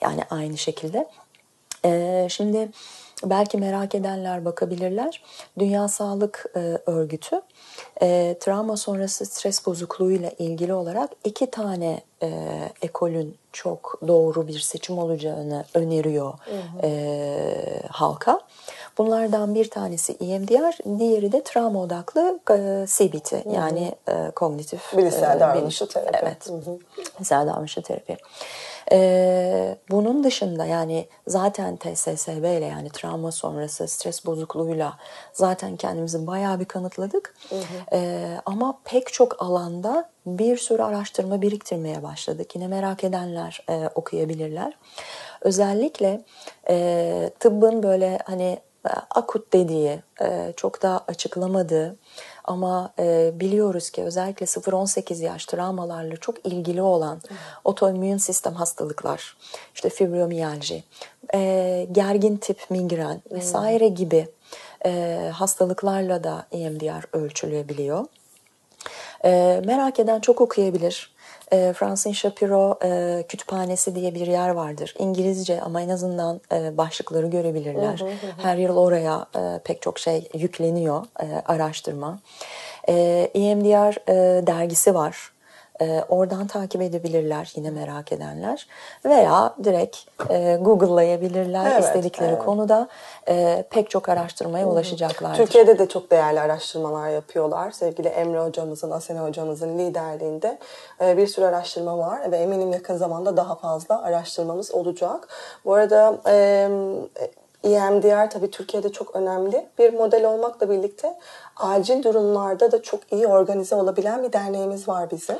Yani 0.00 0.20
aynı 0.30 0.58
şekilde. 0.58 1.08
E, 1.84 2.26
şimdi 2.30 2.68
belki 3.24 3.58
merak 3.58 3.94
edenler 3.94 4.44
bakabilirler. 4.44 5.22
Dünya 5.58 5.88
Sağlık 5.88 6.46
e, 6.56 6.78
Örgütü 6.86 7.40
e, 8.02 8.36
travma 8.40 8.76
sonrası 8.76 9.26
stres 9.26 9.66
bozukluğuyla 9.66 10.30
ilgili 10.38 10.74
olarak 10.74 11.10
iki 11.24 11.50
tane 11.50 12.00
e, 12.22 12.28
ekolün 12.82 13.36
çok 13.52 14.00
doğru 14.08 14.48
bir 14.48 14.58
seçim 14.58 14.98
olacağını 14.98 15.64
öneriyor 15.74 16.32
hı 16.32 16.86
hı. 16.86 16.88
Halka. 17.88 18.40
Bunlardan 18.98 19.54
bir 19.54 19.70
tanesi 19.70 20.12
EMDR, 20.12 20.98
diğeri 20.98 21.32
de 21.32 21.42
travma 21.42 21.80
odaklı 21.82 22.38
CBT 22.86 23.32
hı 23.32 23.36
hı. 23.36 23.54
yani 23.54 23.94
kognitif 24.34 24.96
bilişsel 24.96 25.40
davranışçı 25.40 25.88
terapi. 25.88 26.18
Evet, 26.22 26.48
bilişsel 27.18 27.46
davranışçı 27.46 27.82
terapi. 27.82 28.16
Ee, 28.92 29.78
bunun 29.90 30.24
dışında 30.24 30.64
yani 30.64 31.08
zaten 31.26 31.76
TSSB 31.76 32.58
ile 32.58 32.64
yani 32.64 32.90
travma 32.90 33.32
sonrası 33.32 33.88
stres 33.88 34.26
bozukluğuyla 34.26 34.98
zaten 35.32 35.76
kendimizi 35.76 36.26
bayağı 36.26 36.60
bir 36.60 36.64
kanıtladık. 36.64 37.34
Hı 37.48 37.56
hı. 37.56 37.62
Ee, 37.92 38.40
ama 38.46 38.78
pek 38.84 39.12
çok 39.12 39.42
alanda 39.42 40.10
bir 40.26 40.56
sürü 40.56 40.82
araştırma 40.82 41.42
biriktirmeye 41.42 42.02
başladık. 42.02 42.54
Yine 42.54 42.68
merak 42.68 43.04
edenler 43.04 43.64
e, 43.68 43.88
okuyabilirler. 43.94 44.72
Özellikle 45.40 46.24
e, 46.68 47.30
tıbbın 47.40 47.82
böyle 47.82 48.18
hani 48.24 48.58
e, 48.86 48.90
akut 49.10 49.52
dediği, 49.52 50.02
e, 50.20 50.52
çok 50.56 50.82
da 50.82 51.04
açıklamadığı 51.08 51.96
ama 52.44 52.92
e, 52.98 53.30
biliyoruz 53.34 53.90
ki 53.90 54.02
özellikle 54.02 54.46
0-18 54.46 55.22
yaş 55.24 55.46
travmalarla 55.46 56.16
çok 56.16 56.46
ilgili 56.46 56.82
olan 56.82 57.20
otoimmün 57.64 58.16
sistem 58.16 58.54
hastalıklar, 58.54 59.36
işte 59.74 59.88
fibromiyalji, 59.88 60.84
e, 61.34 61.86
gergin 61.92 62.36
tip 62.36 62.70
migren 62.70 63.22
vesaire 63.30 63.88
gibi 63.88 64.28
e, 64.86 65.30
hastalıklarla 65.34 66.24
da 66.24 66.46
EMDR 66.52 67.16
ölçülebiliyor. 67.16 68.06
E, 69.24 69.62
merak 69.64 70.00
eden 70.00 70.20
çok 70.20 70.40
okuyabilir. 70.40 71.13
E, 71.54 71.72
Francine 71.72 72.14
Shapiro 72.14 72.78
e, 72.84 73.22
kütüphanesi 73.28 73.94
diye 73.94 74.14
bir 74.14 74.26
yer 74.26 74.48
vardır. 74.48 74.94
İngilizce 74.98 75.60
ama 75.60 75.80
en 75.80 75.88
azından 75.88 76.40
e, 76.52 76.76
başlıkları 76.76 77.26
görebilirler. 77.26 78.00
Hı 78.00 78.04
hı 78.04 78.08
hı. 78.08 78.42
Her 78.42 78.56
yıl 78.56 78.76
oraya 78.76 79.26
e, 79.36 79.58
pek 79.64 79.82
çok 79.82 79.98
şey 79.98 80.28
yükleniyor, 80.34 81.04
e, 81.20 81.26
araştırma. 81.46 82.18
E, 82.88 82.94
EMDR 83.34 84.10
e, 84.10 84.46
dergisi 84.46 84.94
var. 84.94 85.33
E, 85.80 86.04
oradan 86.08 86.46
takip 86.46 86.82
edebilirler 86.82 87.52
yine 87.56 87.70
merak 87.70 88.12
edenler. 88.12 88.66
Veya 89.04 89.54
direkt 89.64 89.96
e, 90.30 90.58
Google'layabilirler 90.60 91.72
evet, 91.72 91.84
istedikleri 91.84 92.32
evet. 92.32 92.44
konuda 92.44 92.88
e, 93.28 93.64
pek 93.70 93.90
çok 93.90 94.08
araştırmaya 94.08 94.66
ulaşacaklardır. 94.66 95.36
Türkiye'de 95.36 95.78
de 95.78 95.88
çok 95.88 96.10
değerli 96.10 96.40
araştırmalar 96.40 97.08
yapıyorlar. 97.08 97.70
Sevgili 97.70 98.08
Emre 98.08 98.40
hocamızın, 98.40 98.90
Asena 98.90 99.24
hocamızın 99.24 99.78
liderliğinde 99.78 100.58
e, 101.00 101.16
bir 101.16 101.26
sürü 101.26 101.44
araştırma 101.44 101.98
var 101.98 102.32
ve 102.32 102.36
eminim 102.36 102.72
yakın 102.72 102.96
zamanda 102.96 103.36
daha 103.36 103.54
fazla 103.54 104.02
araştırmamız 104.02 104.74
olacak. 104.74 105.28
Bu 105.64 105.74
arada 105.74 106.18
e, 106.26 106.68
EMDR 107.64 108.30
tabii 108.30 108.50
Türkiye'de 108.50 108.92
çok 108.92 109.16
önemli 109.16 109.66
bir 109.78 109.92
model 109.92 110.24
olmakla 110.24 110.70
birlikte 110.70 111.18
acil 111.56 112.02
durumlarda 112.02 112.72
da 112.72 112.82
çok 112.82 113.12
iyi 113.12 113.26
organize 113.26 113.74
olabilen 113.74 114.22
bir 114.22 114.32
derneğimiz 114.32 114.88
var 114.88 115.10
bizim. 115.10 115.36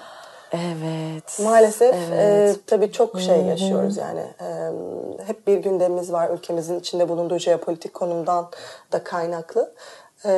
Evet. 0.53 1.41
Maalesef 1.43 1.95
evet. 1.95 2.57
E, 2.57 2.61
tabii 2.67 2.93
çok 2.93 3.21
şey 3.21 3.41
yaşıyoruz 3.41 3.97
yani. 3.97 4.21
E, 4.21 4.47
hep 5.27 5.47
bir 5.47 5.59
gündemimiz 5.59 6.13
var 6.13 6.31
ülkemizin 6.31 6.81
içinde 6.81 7.09
bulunduğu 7.09 7.39
jeopolitik 7.39 7.95
konumdan 7.95 8.51
da 8.93 9.05
kaynaklı. 9.05 9.75
E, 10.25 10.31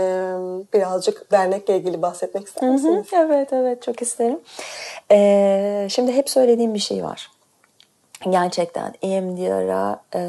birazcık 0.75 1.33
dernekle 1.33 1.77
ilgili 1.77 2.03
bahsetmek 2.03 2.47
ister 2.47 2.71
misiniz? 2.71 3.13
Hı 3.13 3.17
hı. 3.17 3.27
Evet 3.27 3.53
evet 3.53 3.83
çok 3.83 4.03
isterim. 4.03 4.41
E, 5.11 5.87
şimdi 5.91 6.13
hep 6.13 6.31
söylediğim 6.31 6.75
bir 6.75 6.79
şey 6.79 7.05
var. 7.05 7.31
Gerçekten 8.31 8.95
EMDR'a 9.03 10.01
e, 10.15 10.23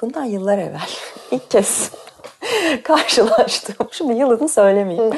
bundan 0.00 0.24
yıllar 0.24 0.58
evvel 0.58 0.90
ilk 1.30 1.50
kez 1.50 1.90
karşılaştım. 2.82 3.88
Şimdi 3.90 4.12
yılını 4.12 4.48
söylemeyeyim. 4.48 5.14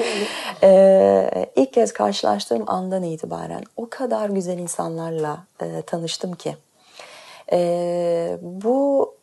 ee, 0.62 1.46
ilk 1.56 1.72
kez 1.72 1.92
karşılaştığım 1.92 2.64
andan 2.66 3.02
itibaren 3.02 3.62
o 3.76 3.86
kadar 3.90 4.28
güzel 4.28 4.58
insanlarla 4.58 5.38
e, 5.60 5.82
tanıştım 5.82 6.32
ki. 6.32 6.56
E, 7.52 8.38
bu 8.42 9.14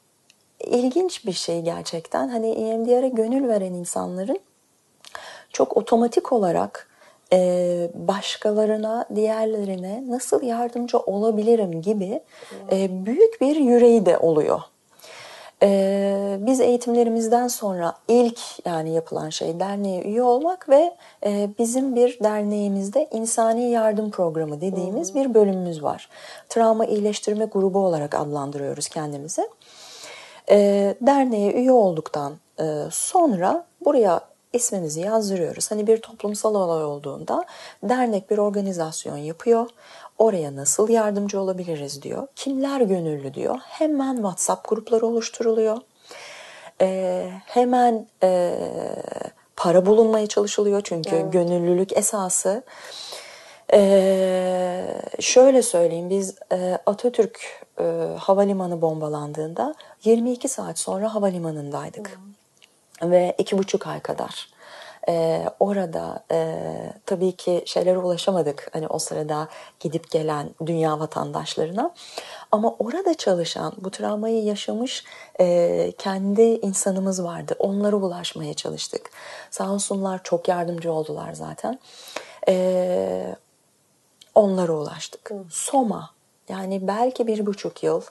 ilginç 0.60 1.26
bir 1.26 1.34
şey 1.34 1.62
gerçekten. 1.62 2.30
Hani 2.30 2.50
EMDR'e 2.50 3.10
gönül 3.10 3.48
veren 3.48 3.74
insanların 3.74 4.40
çok 5.54 5.78
otomatik 5.78 6.32
olarak 6.32 6.88
e, 7.34 7.90
başkalarına, 7.94 9.06
diğerlerine 9.16 10.04
nasıl 10.08 10.44
yardımcı 10.44 11.00
olabilirim 11.00 11.82
gibi 11.82 12.22
e, 12.72 13.06
büyük 13.06 13.42
bir 13.42 13.56
yüreği 13.56 14.06
de 14.06 14.18
oluyor. 14.18 14.62
Ee, 15.64 16.38
biz 16.40 16.60
eğitimlerimizden 16.60 17.48
sonra 17.48 17.94
ilk 18.08 18.40
yani 18.66 18.94
yapılan 18.94 19.30
şey 19.30 19.60
derneğe 19.60 20.04
üye 20.04 20.24
olmak 20.24 20.70
ve 20.70 20.96
e, 21.26 21.50
bizim 21.60 21.96
bir 21.96 22.20
derneğimizde 22.24 23.08
insani 23.12 23.72
yardım 23.72 24.12
programı 24.12 24.62
dediğimiz 24.62 25.14
hmm. 25.14 25.22
bir 25.22 25.34
bölümümüz 25.34 25.84
var. 25.84 26.10
Travma 26.50 26.86
iyileştirme 26.86 27.46
grubu 27.46 27.80
olarak 27.80 28.16
adlandırıyoruz 28.16 28.88
kendimizi. 28.88 29.50
Ee, 30.50 30.96
derneğe 31.02 31.54
üye 31.54 31.72
olduktan 31.72 32.34
e, 32.60 32.64
sonra 32.92 33.66
buraya 33.86 34.22
ismimizi 34.54 35.02
yazdırıyoruz. 35.02 35.72
Hani 35.72 35.88
bir 35.88 35.98
toplumsal 35.98 36.56
olay 36.56 36.84
olduğunda 36.84 37.46
dernek 37.84 38.32
bir 38.32 38.38
organizasyon 38.38 39.18
yapıyor. 39.18 39.70
Oraya 40.22 40.56
nasıl 40.56 40.90
yardımcı 40.90 41.42
olabiliriz 41.42 42.02
diyor. 42.02 42.28
Kimler 42.36 42.82
gönüllü 42.82 43.34
diyor. 43.34 43.60
Hemen 43.64 44.16
WhatsApp 44.16 44.70
grupları 44.70 45.06
oluşturuluyor. 45.06 45.78
Ee, 46.82 47.32
hemen 47.46 48.08
e, 48.24 48.56
para 49.56 49.86
bulunmaya 49.86 50.28
çalışılıyor 50.28 50.82
çünkü 50.84 51.16
evet. 51.16 51.34
gönüllülük 51.34 51.98
esası. 51.98 52.64
Ee, 53.74 54.86
şöyle 55.20 55.62
söyleyeyim 55.62 56.10
biz 56.10 56.36
e, 56.52 56.78
Atatürk 56.86 57.66
e, 57.80 57.84
havalimanı 58.20 58.82
bombalandığında 58.82 59.76
22 60.04 60.48
saat 60.48 60.80
sonra 60.80 61.16
havalimanındaydık. 61.16 62.20
Hmm. 63.00 63.12
Ve 63.12 63.36
iki 63.38 63.58
buçuk 63.58 63.88
ay 63.88 64.00
kadar 64.00 64.50
e, 65.10 65.46
orada 65.60 66.24
e, 66.32 66.58
tabii 67.06 67.32
ki 67.32 67.64
şeylere 67.66 67.98
ulaşamadık. 67.98 68.70
Hani 68.74 68.88
o 68.88 69.00
sırada 69.00 69.48
gidip 69.80 70.12
gelen 70.12 70.50
dünya 70.66 71.00
vatandaşlarına. 71.00 71.94
Ama 72.52 72.76
orada 72.80 73.14
çalışan, 73.14 73.74
bu 73.78 73.92
travmayı 73.92 74.44
yaşamış 74.44 75.04
e, 75.40 75.92
kendi 75.98 76.42
insanımız 76.42 77.24
vardı. 77.24 77.56
Onlara 77.60 77.96
ulaşmaya 77.96 78.54
çalıştık. 78.54 79.10
Sağ 79.52 79.72
olsunlar 79.72 80.24
çok 80.24 80.48
yardımcı 80.48 80.92
oldular 80.92 81.34
zaten. 81.34 81.80
E, 82.48 83.36
onlara 84.36 84.72
ulaştık. 84.72 85.32
Soma 85.50 86.10
yani 86.50 86.88
belki 86.88 87.28
bir 87.28 87.46
buçuk 87.46 87.84
yıl, 87.84 88.02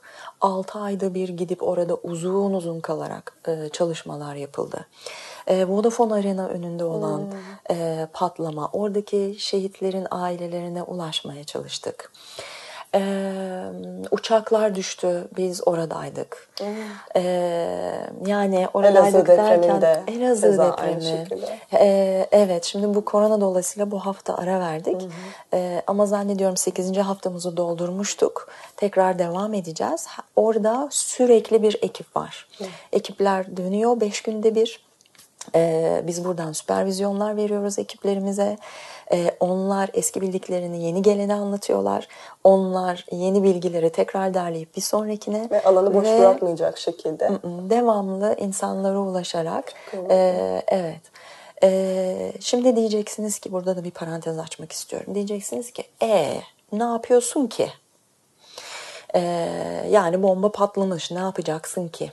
altı 0.40 0.78
ayda 0.78 1.14
bir 1.14 1.28
gidip 1.28 1.62
orada 1.62 1.94
uzun 1.94 2.54
uzun 2.54 2.80
kalarak 2.80 3.36
e, 3.48 3.68
çalışmalar 3.68 4.34
yapıldı 4.34 4.86
e, 5.50 5.68
Vodafone 5.68 6.14
Arena 6.14 6.48
önünde 6.48 6.84
olan 6.84 7.18
hmm. 7.18 7.76
e, 7.76 8.06
patlama, 8.12 8.70
oradaki 8.72 9.36
şehitlerin 9.38 10.06
ailelerine 10.10 10.82
ulaşmaya 10.82 11.44
çalıştık. 11.44 12.12
Ee, 12.94 13.32
uçaklar 14.10 14.74
düştü. 14.74 15.28
Biz 15.36 15.68
oradaydık. 15.68 16.48
Ee, 17.16 17.22
yani 18.26 18.68
oradaydık 18.74 19.14
Elazığ 19.14 19.26
derken 19.26 19.82
de, 19.82 20.02
Elazığ 20.06 20.58
depremi. 20.58 21.26
Ee, 21.72 22.28
evet 22.32 22.64
şimdi 22.64 22.94
bu 22.94 23.04
korona 23.04 23.40
dolayısıyla 23.40 23.90
bu 23.90 23.98
hafta 23.98 24.36
ara 24.36 24.60
verdik. 24.60 25.02
Hmm. 25.02 25.10
Ee, 25.54 25.82
ama 25.86 26.06
zannediyorum 26.06 26.56
8. 26.56 26.96
haftamızı 26.96 27.56
doldurmuştuk. 27.56 28.48
Tekrar 28.76 29.18
devam 29.18 29.54
edeceğiz. 29.54 30.06
Orada 30.36 30.88
sürekli 30.90 31.62
bir 31.62 31.78
ekip 31.82 32.16
var. 32.16 32.48
Hmm. 32.58 32.66
Ekipler 32.92 33.56
dönüyor 33.56 34.00
5 34.00 34.22
günde 34.22 34.54
bir. 34.54 34.89
Ee, 35.54 36.02
biz 36.06 36.24
buradan 36.24 36.52
süpervizyonlar 36.52 37.36
veriyoruz 37.36 37.78
ekiplerimize. 37.78 38.58
Ee, 39.12 39.30
onlar 39.40 39.90
eski 39.94 40.20
bildiklerini 40.20 40.84
yeni 40.84 41.02
gelene 41.02 41.34
anlatıyorlar. 41.34 42.08
Onlar 42.44 43.06
yeni 43.12 43.42
bilgileri 43.42 43.90
tekrar 43.90 44.34
derleyip 44.34 44.76
bir 44.76 44.80
sonrakine. 44.80 45.48
Ve 45.50 45.64
alanı 45.64 45.94
boş 45.94 46.06
ve 46.06 46.18
bırakmayacak 46.18 46.78
şekilde. 46.78 47.30
Devamlı 47.44 48.36
insanlara 48.38 48.98
ulaşarak. 48.98 49.72
E, 50.10 50.62
evet. 50.68 51.00
E, 51.62 52.32
şimdi 52.40 52.76
diyeceksiniz 52.76 53.38
ki 53.38 53.52
burada 53.52 53.76
da 53.76 53.84
bir 53.84 53.90
parantez 53.90 54.38
açmak 54.38 54.72
istiyorum. 54.72 55.14
Diyeceksiniz 55.14 55.70
ki 55.70 55.84
e 56.02 56.40
ne 56.72 56.84
yapıyorsun 56.84 57.46
ki? 57.46 57.68
E, 59.14 59.20
yani 59.90 60.22
bomba 60.22 60.52
patlamış 60.52 61.10
ne 61.10 61.18
yapacaksın 61.18 61.88
ki? 61.88 62.12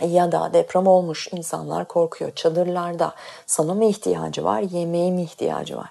Ya 0.00 0.32
da 0.32 0.50
deprem 0.54 0.86
olmuş 0.86 1.28
insanlar 1.32 1.88
korkuyor. 1.88 2.34
Çadırlarda 2.34 3.14
sana 3.46 3.74
mı 3.74 3.84
ihtiyacı 3.84 4.44
var 4.44 4.60
yemeğe 4.60 5.10
mi 5.10 5.22
ihtiyacı 5.22 5.76
var? 5.76 5.90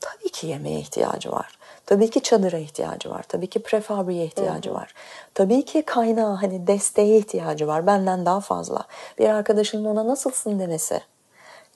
Tabii 0.00 0.30
ki 0.30 0.46
yemeğe 0.46 0.78
ihtiyacı 0.78 1.32
var. 1.32 1.58
Tabii 1.86 2.10
ki 2.10 2.22
çadıra 2.22 2.58
ihtiyacı 2.58 3.10
var. 3.10 3.22
Tabii 3.28 3.46
ki 3.46 3.62
prefabriye 3.62 4.24
ihtiyacı 4.24 4.74
var. 4.74 4.94
Tabii 5.34 5.64
ki 5.64 5.82
kaynağı 5.82 6.34
hani 6.34 6.66
desteğe 6.66 7.18
ihtiyacı 7.18 7.66
var. 7.66 7.86
Benden 7.86 8.26
daha 8.26 8.40
fazla. 8.40 8.84
Bir 9.18 9.28
arkadaşının 9.28 9.84
ona 9.84 10.06
nasılsın 10.06 10.58
demesi 10.58 11.00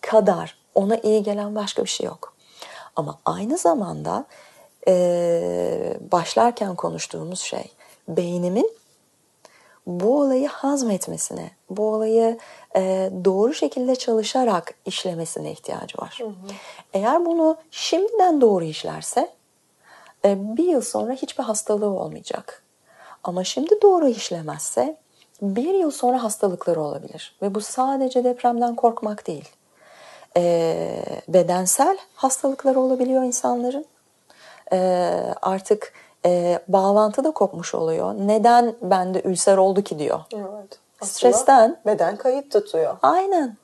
kadar 0.00 0.58
ona 0.74 0.96
iyi 0.96 1.22
gelen 1.22 1.54
başka 1.54 1.84
bir 1.84 1.88
şey 1.88 2.06
yok. 2.06 2.34
Ama 2.96 3.18
aynı 3.24 3.58
zamanda 3.58 4.24
e, 4.88 5.96
başlarken 6.12 6.74
konuştuğumuz 6.74 7.40
şey 7.40 7.72
beynimin 8.08 8.70
bu 9.86 10.20
olayı 10.20 10.48
hazmetmesine, 10.48 11.50
bu 11.70 11.88
olayı 11.88 12.38
e, 12.76 13.10
doğru 13.24 13.54
şekilde 13.54 13.96
çalışarak 13.96 14.74
işlemesine 14.84 15.52
ihtiyacı 15.52 15.98
var. 15.98 16.18
Hı 16.22 16.26
hı. 16.26 16.32
Eğer 16.92 17.26
bunu 17.26 17.56
şimdiden 17.70 18.40
doğru 18.40 18.64
işlerse 18.64 19.30
e, 20.24 20.56
bir 20.56 20.68
yıl 20.68 20.80
sonra 20.80 21.12
hiçbir 21.12 21.44
hastalığı 21.44 22.00
olmayacak. 22.00 22.62
Ama 23.24 23.44
şimdi 23.44 23.82
doğru 23.82 24.08
işlemezse 24.08 24.96
bir 25.42 25.74
yıl 25.74 25.90
sonra 25.90 26.22
hastalıkları 26.22 26.80
olabilir. 26.80 27.36
Ve 27.42 27.54
bu 27.54 27.60
sadece 27.60 28.24
depremden 28.24 28.76
korkmak 28.76 29.26
değil. 29.26 29.48
Ee, 30.36 31.02
bedensel 31.28 31.98
hastalıkları 32.14 32.80
olabiliyor 32.80 33.22
insanların. 33.22 33.86
Ee, 34.72 35.34
artık 35.42 35.92
e, 36.26 36.58
bağlantı 36.68 37.24
da 37.24 37.30
kopmuş 37.30 37.74
oluyor. 37.74 38.14
Neden 38.14 38.74
bende 38.82 39.22
ülser 39.22 39.56
oldu 39.56 39.82
ki 39.82 39.98
diyor. 39.98 40.20
Evet. 40.34 40.78
Stresten. 41.02 41.80
beden 41.86 42.16
kayıt 42.16 42.52
tutuyor. 42.52 42.96
Aynen. 43.02 43.56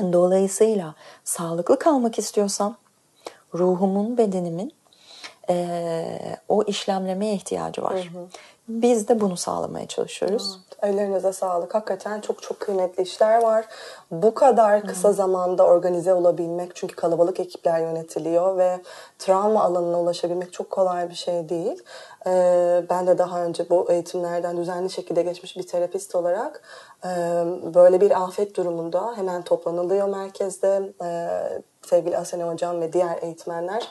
Dolayısıyla 0.00 0.94
sağlıklı 1.24 1.78
kalmak 1.78 2.18
istiyorsam 2.18 2.76
ruhumun, 3.54 4.18
bedenimin 4.18 4.72
eee, 5.48 6.36
o 6.48 6.62
işlemlemeye 6.62 7.34
ihtiyacı 7.34 7.82
var. 7.82 8.10
Biz 8.68 9.08
de 9.08 9.20
bunu 9.20 9.36
sağlamaya 9.36 9.88
çalışıyoruz. 9.88 10.58
Ellerinize 10.82 11.32
sağlık. 11.32 11.74
Hakikaten 11.74 12.20
çok 12.20 12.42
çok 12.42 12.60
kıymetli 12.60 13.02
işler 13.02 13.42
var. 13.42 13.64
Bu 14.10 14.34
kadar 14.34 14.82
kısa 14.86 15.12
zamanda 15.12 15.66
organize 15.66 16.14
olabilmek 16.14 16.76
çünkü 16.76 16.96
kalabalık 16.96 17.40
ekipler 17.40 17.80
yönetiliyor 17.80 18.58
ve 18.58 18.80
travma 19.18 19.62
alanına 19.62 20.00
ulaşabilmek 20.00 20.52
çok 20.52 20.70
kolay 20.70 21.10
bir 21.10 21.14
şey 21.14 21.48
değil. 21.48 21.82
Ee, 22.26 22.82
ben 22.90 23.06
de 23.06 23.18
daha 23.18 23.44
önce 23.44 23.70
bu 23.70 23.86
eğitimlerden 23.90 24.56
düzenli 24.56 24.90
şekilde 24.90 25.22
geçmiş 25.22 25.56
bir 25.56 25.66
terapist 25.66 26.14
olarak 26.14 26.62
e, 27.04 27.08
böyle 27.74 28.00
bir 28.00 28.22
afet 28.22 28.56
durumunda 28.56 29.16
hemen 29.16 29.42
toplanılıyor 29.42 30.08
merkezde. 30.08 30.92
Ee, 31.02 31.62
sevgili 31.82 32.18
Asene 32.18 32.44
Hocam 32.44 32.80
ve 32.80 32.92
diğer 32.92 33.22
eğitmenler 33.22 33.88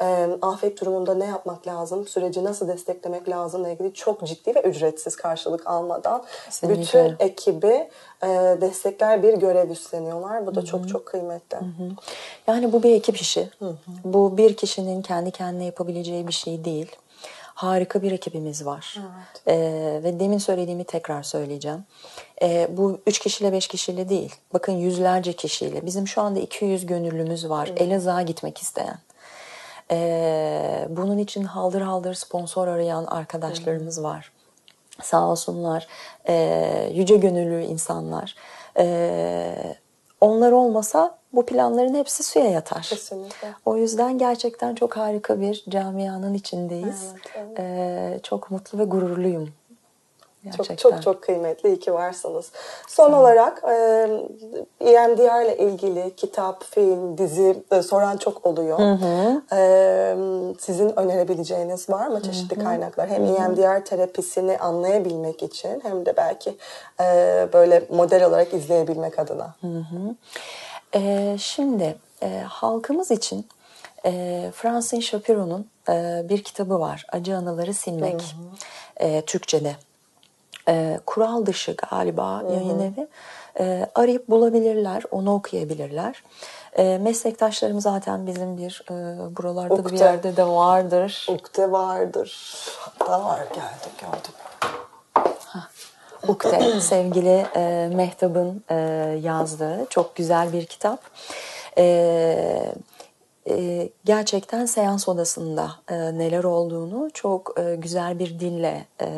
e, 0.00 0.28
afet 0.42 0.80
durumunda 0.80 1.14
ne 1.14 1.24
yapmak 1.24 1.66
lazım, 1.66 2.06
süreci 2.06 2.44
nasıl 2.44 2.68
desteklemek 2.68 3.28
lazımla 3.28 3.68
ilgili 3.68 3.94
çok 3.94 4.26
ciddi 4.26 4.54
ve 4.54 4.60
ücretsiz 4.60 5.16
karşılık 5.16 5.66
almadan 5.66 6.24
Kesinlikle. 6.44 6.82
bütün 6.82 7.26
ekibi 7.26 7.88
e, 8.22 8.28
destekler 8.60 9.22
bir 9.22 9.34
görev 9.34 9.70
üstleniyorlar. 9.70 10.46
Bu 10.46 10.54
da 10.54 10.64
çok 10.64 10.88
çok 10.88 11.06
kıymetli. 11.06 11.56
Yani 12.46 12.72
bu 12.72 12.82
bir 12.82 12.94
ekip 12.94 13.16
işi. 13.16 13.48
Bu 14.04 14.36
bir 14.36 14.56
kişinin 14.56 15.02
kendi 15.02 15.30
kendine 15.30 15.64
yapabileceği 15.64 16.28
bir 16.28 16.32
şey 16.32 16.64
değil. 16.64 16.96
Harika 17.54 18.02
bir 18.02 18.12
ekibimiz 18.12 18.66
var. 18.66 18.98
Ee, 19.48 20.00
ve 20.04 20.20
demin 20.20 20.38
söylediğimi 20.38 20.84
tekrar 20.84 21.22
söyleyeceğim. 21.22 21.84
Ee, 22.42 22.68
bu 22.70 22.98
üç 23.06 23.18
kişiyle 23.18 23.52
beş 23.52 23.68
kişiyle 23.68 24.08
değil. 24.08 24.34
Bakın 24.54 24.72
yüzlerce 24.72 25.32
kişiyle. 25.32 25.86
Bizim 25.86 26.08
şu 26.08 26.22
anda 26.22 26.40
200 26.40 26.86
gönüllümüz 26.86 27.48
var. 27.50 27.70
Elazığ'a 27.76 28.22
gitmek 28.22 28.58
isteyen. 28.58 28.98
Ee, 29.90 30.86
bunun 30.90 31.18
için 31.18 31.44
haldır 31.44 31.80
haldır 31.80 32.14
sponsor 32.14 32.68
arayan 32.68 33.04
arkadaşlarımız 33.04 34.02
var. 34.02 34.32
Sağ 35.02 35.28
olsunlar. 35.30 35.86
Ee, 36.28 36.90
yüce 36.94 37.16
gönüllü 37.16 37.62
insanlar. 37.62 38.34
Ee, 38.78 39.76
onlar 40.20 40.52
olmasa 40.52 41.18
bu 41.32 41.46
planların 41.46 41.94
hepsi 41.94 42.22
suya 42.22 42.50
yatar. 42.50 42.86
Kesinlikle. 42.90 43.48
O 43.64 43.76
yüzden 43.76 44.18
gerçekten 44.18 44.74
çok 44.74 44.96
harika 44.96 45.40
bir 45.40 45.64
camianın 45.68 46.34
içindeyiz. 46.34 47.12
Evet, 47.12 47.22
evet. 47.36 47.58
Ee, 47.58 48.20
çok 48.22 48.50
mutlu 48.50 48.78
ve 48.78 48.84
gururluyum. 48.84 49.52
Gerçekten. 50.44 50.76
Çok 50.76 50.92
çok 50.92 51.02
çok 51.02 51.22
kıymetli. 51.22 51.68
İyi 51.68 51.80
ki 51.80 51.94
varsınız. 51.94 52.50
Son 52.88 53.12
olarak 53.12 53.62
e, 53.64 53.74
EMDR 54.80 55.44
ile 55.44 55.56
ilgili 55.58 56.16
kitap, 56.16 56.64
film, 56.64 57.18
dizi 57.18 57.62
e, 57.72 57.82
soran 57.82 58.16
çok 58.16 58.46
oluyor. 58.46 58.78
E, 59.52 60.16
sizin 60.58 60.98
önerebileceğiniz 60.98 61.90
var 61.90 62.06
mı 62.06 62.22
çeşitli 62.22 62.64
kaynaklar? 62.64 63.08
Hem 63.08 63.24
EMDR 63.24 63.84
terapisini 63.84 64.58
anlayabilmek 64.58 65.42
için 65.42 65.80
hem 65.82 66.06
de 66.06 66.16
belki 66.16 66.56
e, 67.00 67.04
böyle 67.52 67.82
model 67.90 68.24
olarak 68.24 68.54
izleyebilmek 68.54 69.18
adına. 69.18 69.54
Ee, 70.94 71.36
şimdi 71.38 71.96
e, 72.22 72.40
halkımız 72.48 73.10
için 73.10 73.46
e, 74.06 74.50
Francine 74.54 75.00
Shapiro'nun 75.00 75.66
e, 75.88 76.22
bir 76.28 76.44
kitabı 76.44 76.80
var. 76.80 77.06
Acı 77.12 77.36
Anıları 77.36 77.74
Silmek. 77.74 78.36
E, 78.96 79.22
Türkçe'de. 79.22 79.76
E, 80.68 81.00
kural 81.06 81.46
dışı 81.46 81.76
galiba 81.90 82.42
yayın 82.50 82.80
evi. 82.80 83.08
E, 83.58 83.86
arayıp 83.94 84.28
bulabilirler, 84.28 85.02
onu 85.10 85.34
okuyabilirler. 85.34 86.22
E, 86.78 86.98
meslektaşlarım 86.98 87.80
zaten 87.80 88.26
bizim 88.26 88.56
bir 88.56 88.84
e, 88.90 88.94
buralarda 89.36 89.84
da 89.84 89.92
bir 89.92 89.98
yerde 89.98 90.36
de 90.36 90.46
vardır. 90.46 91.26
Ukde 91.30 91.72
vardır. 91.72 92.58
Hatta 92.78 93.24
var 93.24 93.38
geldi 93.38 93.88
gördüm. 94.00 94.34
Ukde 96.28 96.70
sevgili 96.80 97.46
e, 97.56 97.90
Mehtap'ın 97.94 98.64
e, 98.70 98.74
yazdığı 99.22 99.86
çok 99.90 100.16
güzel 100.16 100.52
bir 100.52 100.66
kitap. 100.66 101.00
E, 101.78 102.74
e, 103.48 103.88
gerçekten 104.04 104.66
seans 104.66 105.08
odasında 105.08 105.70
e, 105.90 105.94
neler 105.94 106.44
olduğunu 106.44 107.10
çok 107.14 107.60
e, 107.60 107.74
güzel 107.74 108.18
bir 108.18 108.40
dille 108.40 108.86
e, 109.00 109.08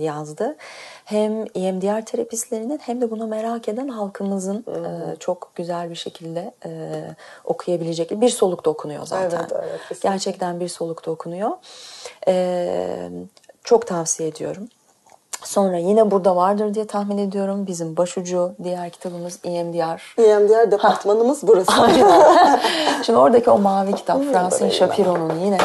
yazdı. 0.00 0.56
Hem 1.04 1.44
EMDR 1.54 2.04
terapistlerinin 2.04 2.80
hem 2.82 3.00
de 3.00 3.10
bunu 3.10 3.26
merak 3.26 3.68
eden 3.68 3.88
halkımızın 3.88 4.64
e, 4.68 5.16
çok 5.16 5.52
güzel 5.54 5.90
bir 5.90 5.94
şekilde 5.94 6.54
e, 6.66 6.70
okuyabilecekleri 7.44 8.20
bir 8.20 8.28
solukta 8.28 8.70
okunuyor 8.70 9.06
zaten. 9.06 9.38
Evet, 9.38 9.52
evet, 9.52 9.80
kesinlikle. 9.88 10.08
Gerçekten 10.08 10.60
bir 10.60 10.68
solukta 10.68 11.10
okunuyor. 11.10 11.50
E, 12.28 13.10
çok 13.64 13.86
tavsiye 13.86 14.28
ediyorum. 14.28 14.68
Sonra 15.44 15.76
yine 15.78 16.10
burada 16.10 16.36
vardır 16.36 16.74
diye 16.74 16.86
tahmin 16.86 17.18
ediyorum. 17.18 17.66
Bizim 17.66 17.96
başucu 17.96 18.52
diğer 18.64 18.90
kitabımız 18.90 19.38
E 19.44 19.50
EMDR. 19.50 20.20
EMDR 20.22 20.70
departmanımız 20.70 21.42
burası. 21.42 21.72
Şimdi 23.04 23.18
oradaki 23.18 23.50
o 23.50 23.58
mavi 23.58 23.94
kitap 23.94 24.20
vereyim 24.20 24.72
Shapiro'nun 24.72 25.38
yine. 25.38 25.58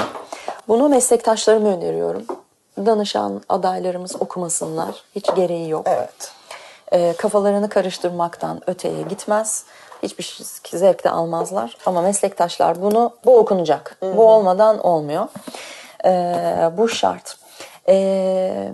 Bunu 0.67 0.89
meslektaşlarıma 0.89 1.67
öneriyorum. 1.69 2.25
Danışan 2.85 3.41
adaylarımız 3.49 4.15
okumasınlar. 4.21 5.03
Hiç 5.15 5.35
gereği 5.35 5.69
yok. 5.69 5.85
evet. 5.89 6.31
Ee, 6.93 7.13
kafalarını 7.17 7.69
karıştırmaktan 7.69 8.61
öteye 8.69 9.01
gitmez. 9.01 9.63
Hiçbir 10.03 10.23
şey- 10.23 10.79
zevk 10.79 11.03
de 11.03 11.09
almazlar. 11.09 11.77
Ama 11.85 12.01
meslektaşlar 12.01 12.81
bunu, 12.81 13.11
bu 13.25 13.37
okunacak. 13.37 13.97
Bu 14.01 14.23
olmadan 14.29 14.79
olmuyor. 14.79 15.27
Ee, 16.05 16.71
bu 16.77 16.89
şart. 16.89 17.37
Ee, 17.87 18.71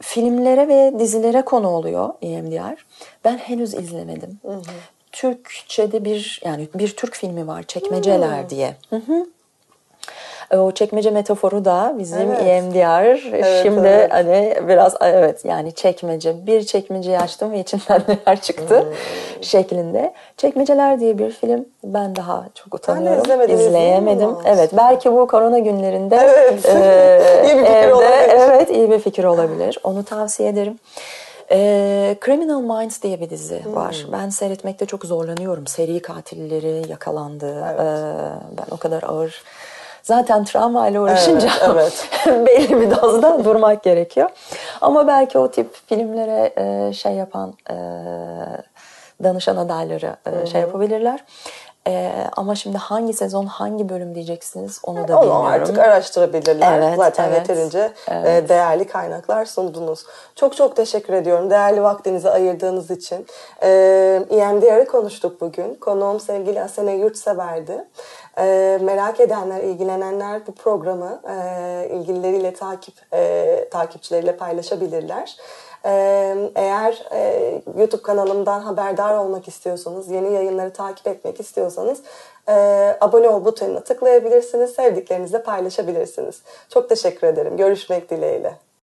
filmlere 0.00 0.68
ve 0.68 0.98
dizilere 0.98 1.42
konu 1.42 1.68
oluyor 1.68 2.08
EMDR. 2.22 2.86
Ben 3.24 3.38
henüz 3.38 3.74
izlemedim. 3.74 4.40
Türkçe'de 5.12 6.04
bir 6.04 6.40
yani 6.44 6.68
bir 6.74 6.96
Türk 6.96 7.14
filmi 7.14 7.46
var 7.46 7.62
Çekmeceler 7.62 8.50
diye. 8.50 8.76
Hı 8.90 8.96
hı. 8.96 9.26
O 10.56 10.70
çekmece 10.72 11.10
metaforu 11.10 11.64
da 11.64 11.94
bizim 11.98 12.30
Evet. 12.30 12.40
EMDR. 12.46 13.28
Evet, 13.34 13.60
Şimdi 13.62 13.86
evet. 13.88 14.12
hani 14.12 14.54
biraz 14.68 14.94
evet 15.02 15.44
yani 15.44 15.72
çekmece 15.72 16.46
bir 16.46 16.62
çekmeceyi 16.62 17.18
açtım 17.18 17.52
ve 17.52 17.60
içinden 17.60 18.02
neler 18.08 18.40
çıktı 18.40 18.80
Hmm. 18.80 19.42
şeklinde. 19.42 20.14
Çekmeceler 20.36 21.00
diye 21.00 21.18
bir 21.18 21.30
film 21.30 21.64
ben 21.84 22.16
daha 22.16 22.44
çok 22.54 22.74
utanıyorum. 22.74 23.22
izlemedim, 23.22 23.56
İzleyemedim. 23.60 24.30
Evet 24.44 24.70
belki 24.76 25.12
bu 25.12 25.26
korona 25.26 25.58
günlerinde 25.58 26.16
Evet. 26.22 26.64
e, 26.66 27.20
İyi 27.44 27.58
bir 27.58 27.64
fikir 27.64 27.74
evde 27.74 27.94
olabilir. 27.94 28.28
evet 28.36 28.70
iyi 28.70 28.90
bir 28.90 28.98
fikir 28.98 29.24
olabilir. 29.24 29.78
Onu 29.84 30.04
tavsiye 30.04 30.48
ederim. 30.48 30.78
E, 31.50 32.16
Criminal 32.24 32.60
Minds 32.60 33.02
diye 33.02 33.20
bir 33.20 33.30
dizi 33.30 33.64
Hmm. 33.64 33.74
var. 33.76 34.06
Ben 34.12 34.28
seyretmekte 34.28 34.86
çok 34.86 35.04
zorlanıyorum. 35.04 35.66
Seri 35.66 36.02
katilleri 36.02 36.90
yakalandı. 36.90 37.64
Evet. 37.68 37.80
E, 37.80 37.94
ben 38.58 38.66
o 38.70 38.76
kadar 38.76 39.02
ağır 39.02 39.42
Zaten 40.08 40.44
travmayla 40.44 41.00
uğraşınca 41.00 41.48
Evet, 41.72 42.08
belli 42.26 42.80
bir 42.80 42.90
dozda 42.90 43.44
durmak 43.44 43.82
gerekiyor. 43.82 44.30
Ama 44.80 45.06
belki 45.06 45.38
o 45.38 45.50
tip 45.50 45.74
filmlere 45.86 46.52
e, 46.56 46.92
şey 46.92 47.12
yapan 47.12 47.54
e, 47.70 47.74
danışan 49.24 49.56
adayları 49.56 50.16
e, 50.26 50.46
şey 50.46 50.60
yapabilirler. 50.60 51.24
E, 51.88 52.12
ama 52.36 52.54
şimdi 52.54 52.78
hangi 52.78 53.12
sezon 53.12 53.46
hangi 53.46 53.88
bölüm 53.88 54.14
diyeceksiniz 54.14 54.80
onu 54.84 55.08
da 55.08 55.16
Onu 55.18 55.22
bilmiyorum. 55.22 55.46
artık 55.46 55.78
araştırabilirler. 55.78 56.78
Evet, 56.78 56.96
Zaten 56.96 57.28
evet. 57.28 57.38
yeterince 57.38 57.92
e, 58.10 58.48
değerli 58.48 58.86
kaynaklar 58.86 59.44
sundunuz. 59.44 60.04
Çok 60.36 60.56
çok 60.56 60.76
teşekkür 60.76 61.12
ediyorum 61.12 61.50
değerli 61.50 61.82
vaktinizi 61.82 62.30
ayırdığınız 62.30 62.90
için. 62.90 63.26
E, 63.62 63.68
EMDR'ı 64.30 64.86
konuştuk 64.86 65.40
bugün. 65.40 65.74
Konuğum 65.74 66.20
sevgili 66.20 66.62
Asene 66.62 66.92
Yurtsever'di. 66.92 67.84
E, 68.38 68.78
merak 68.82 69.20
edenler, 69.20 69.60
ilgilenenler 69.62 70.46
bu 70.46 70.52
programı 70.52 71.20
e, 71.28 71.88
ilgilileriyle 71.92 72.54
takip 72.54 72.94
e, 73.12 73.68
takipçileriyle 73.70 74.36
paylaşabilirler. 74.36 75.36
Ee, 75.84 76.50
Eğer 76.54 77.06
e, 77.12 77.62
YouTube 77.78 78.02
kanalımdan 78.02 78.60
haberdar 78.60 79.16
olmak 79.16 79.48
istiyorsanız, 79.48 80.08
yeni 80.08 80.32
yayınları 80.32 80.72
takip 80.72 81.06
etmek 81.06 81.40
istiyorsanız 81.40 82.02
e, 82.48 82.52
abone 83.00 83.28
ol 83.28 83.44
butonuna 83.44 83.80
tıklayabilirsiniz, 83.80 84.70
sevdiklerinizle 84.70 85.42
paylaşabilirsiniz. 85.42 86.42
Çok 86.68 86.88
teşekkür 86.88 87.26
ederim. 87.26 87.56
Görüşmek 87.56 88.10
dileğiyle. 88.10 88.67